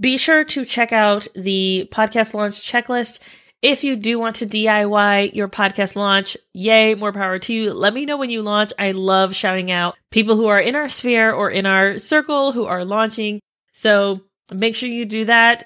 be 0.00 0.16
sure 0.16 0.42
to 0.44 0.64
check 0.64 0.90
out 0.90 1.28
the 1.34 1.86
podcast 1.92 2.32
launch 2.32 2.54
checklist. 2.54 3.20
If 3.60 3.82
you 3.82 3.96
do 3.96 4.20
want 4.20 4.36
to 4.36 4.46
DIY 4.46 5.34
your 5.34 5.48
podcast 5.48 5.96
launch, 5.96 6.36
yay, 6.52 6.94
more 6.94 7.12
power 7.12 7.40
to 7.40 7.52
you. 7.52 7.72
Let 7.72 7.92
me 7.92 8.06
know 8.06 8.16
when 8.16 8.30
you 8.30 8.40
launch. 8.40 8.72
I 8.78 8.92
love 8.92 9.34
shouting 9.34 9.72
out 9.72 9.96
people 10.12 10.36
who 10.36 10.46
are 10.46 10.60
in 10.60 10.76
our 10.76 10.88
sphere 10.88 11.32
or 11.32 11.50
in 11.50 11.66
our 11.66 11.98
circle 11.98 12.52
who 12.52 12.66
are 12.66 12.84
launching. 12.84 13.40
So 13.72 14.22
make 14.52 14.76
sure 14.76 14.88
you 14.88 15.04
do 15.04 15.24
that. 15.24 15.64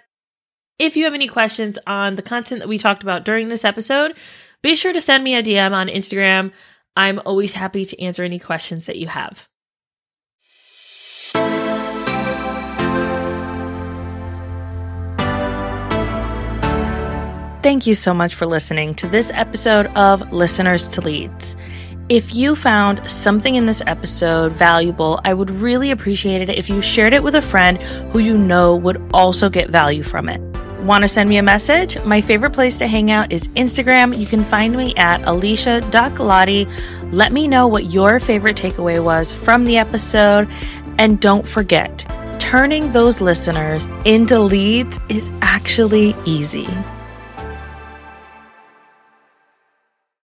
If 0.78 0.96
you 0.96 1.05
have 1.05 1.12
any 1.14 1.28
questions 1.28 1.78
on 1.87 2.16
the 2.16 2.22
content 2.22 2.61
that 2.61 2.68
we 2.68 2.78
talked 2.78 3.02
about 3.02 3.26
during 3.26 3.48
this 3.48 3.64
episode, 3.64 4.16
be 4.62 4.74
sure 4.74 4.94
to 4.94 5.00
send 5.00 5.22
me 5.22 5.35
a 5.35 5.42
DM 5.42 5.72
on 5.72 5.88
Instagram. 5.88 6.52
I'm 6.96 7.20
always 7.26 7.52
happy 7.52 7.85
to 7.85 8.00
answer 8.00 8.24
any 8.24 8.38
questions 8.38 8.87
that 8.87 8.96
you 8.96 9.09
have. 9.09 9.46
Thank 17.62 17.87
you 17.87 17.94
so 17.94 18.12
much 18.12 18.35
for 18.35 18.44
listening 18.44 18.92
to 18.94 19.07
this 19.07 19.31
episode 19.33 19.87
of 19.96 20.33
Listeners 20.33 20.88
to 20.88 21.01
Leads. 21.01 21.55
If 22.09 22.35
you 22.35 22.57
found 22.57 23.09
something 23.09 23.55
in 23.55 23.66
this 23.66 23.81
episode 23.87 24.53
valuable, 24.53 25.20
I 25.25 25.33
would 25.33 25.48
really 25.48 25.92
appreciate 25.92 26.42
it 26.42 26.48
if 26.48 26.68
you 26.68 26.81
shared 26.81 27.12
it 27.12 27.22
with 27.22 27.37
a 27.37 27.40
friend 27.40 27.81
who 28.11 28.18
you 28.18 28.37
know 28.37 28.75
would 28.75 29.01
also 29.14 29.48
get 29.48 29.70
value 29.70 30.03
from 30.03 30.29
it. 30.29 30.40
Want 30.83 31.03
to 31.03 31.09
send 31.09 31.29
me 31.29 31.37
a 31.37 31.42
message? 31.42 32.03
My 32.05 32.20
favorite 32.20 32.53
place 32.53 32.79
to 32.79 32.88
hang 32.88 33.12
out 33.12 33.31
is 33.31 33.46
Instagram. 33.51 34.18
You 34.18 34.27
can 34.27 34.42
find 34.42 34.77
me 34.77 34.92
at 34.96 35.22
alicia.galati. 35.22 37.12
Let 37.12 37.33
me 37.33 37.46
know 37.46 37.68
what 37.68 37.85
your 37.85 38.18
favorite 38.18 38.57
takeaway 38.57 39.03
was 39.03 39.33
from 39.33 39.66
the 39.66 39.77
episode. 39.77 40.48
And 40.98 41.20
don't 41.20 41.46
forget, 41.46 42.05
turning 42.40 42.90
those 42.90 43.20
listeners 43.20 43.87
into 44.05 44.40
leads 44.40 44.98
is 45.09 45.31
actually 45.42 46.16
easy. 46.27 46.66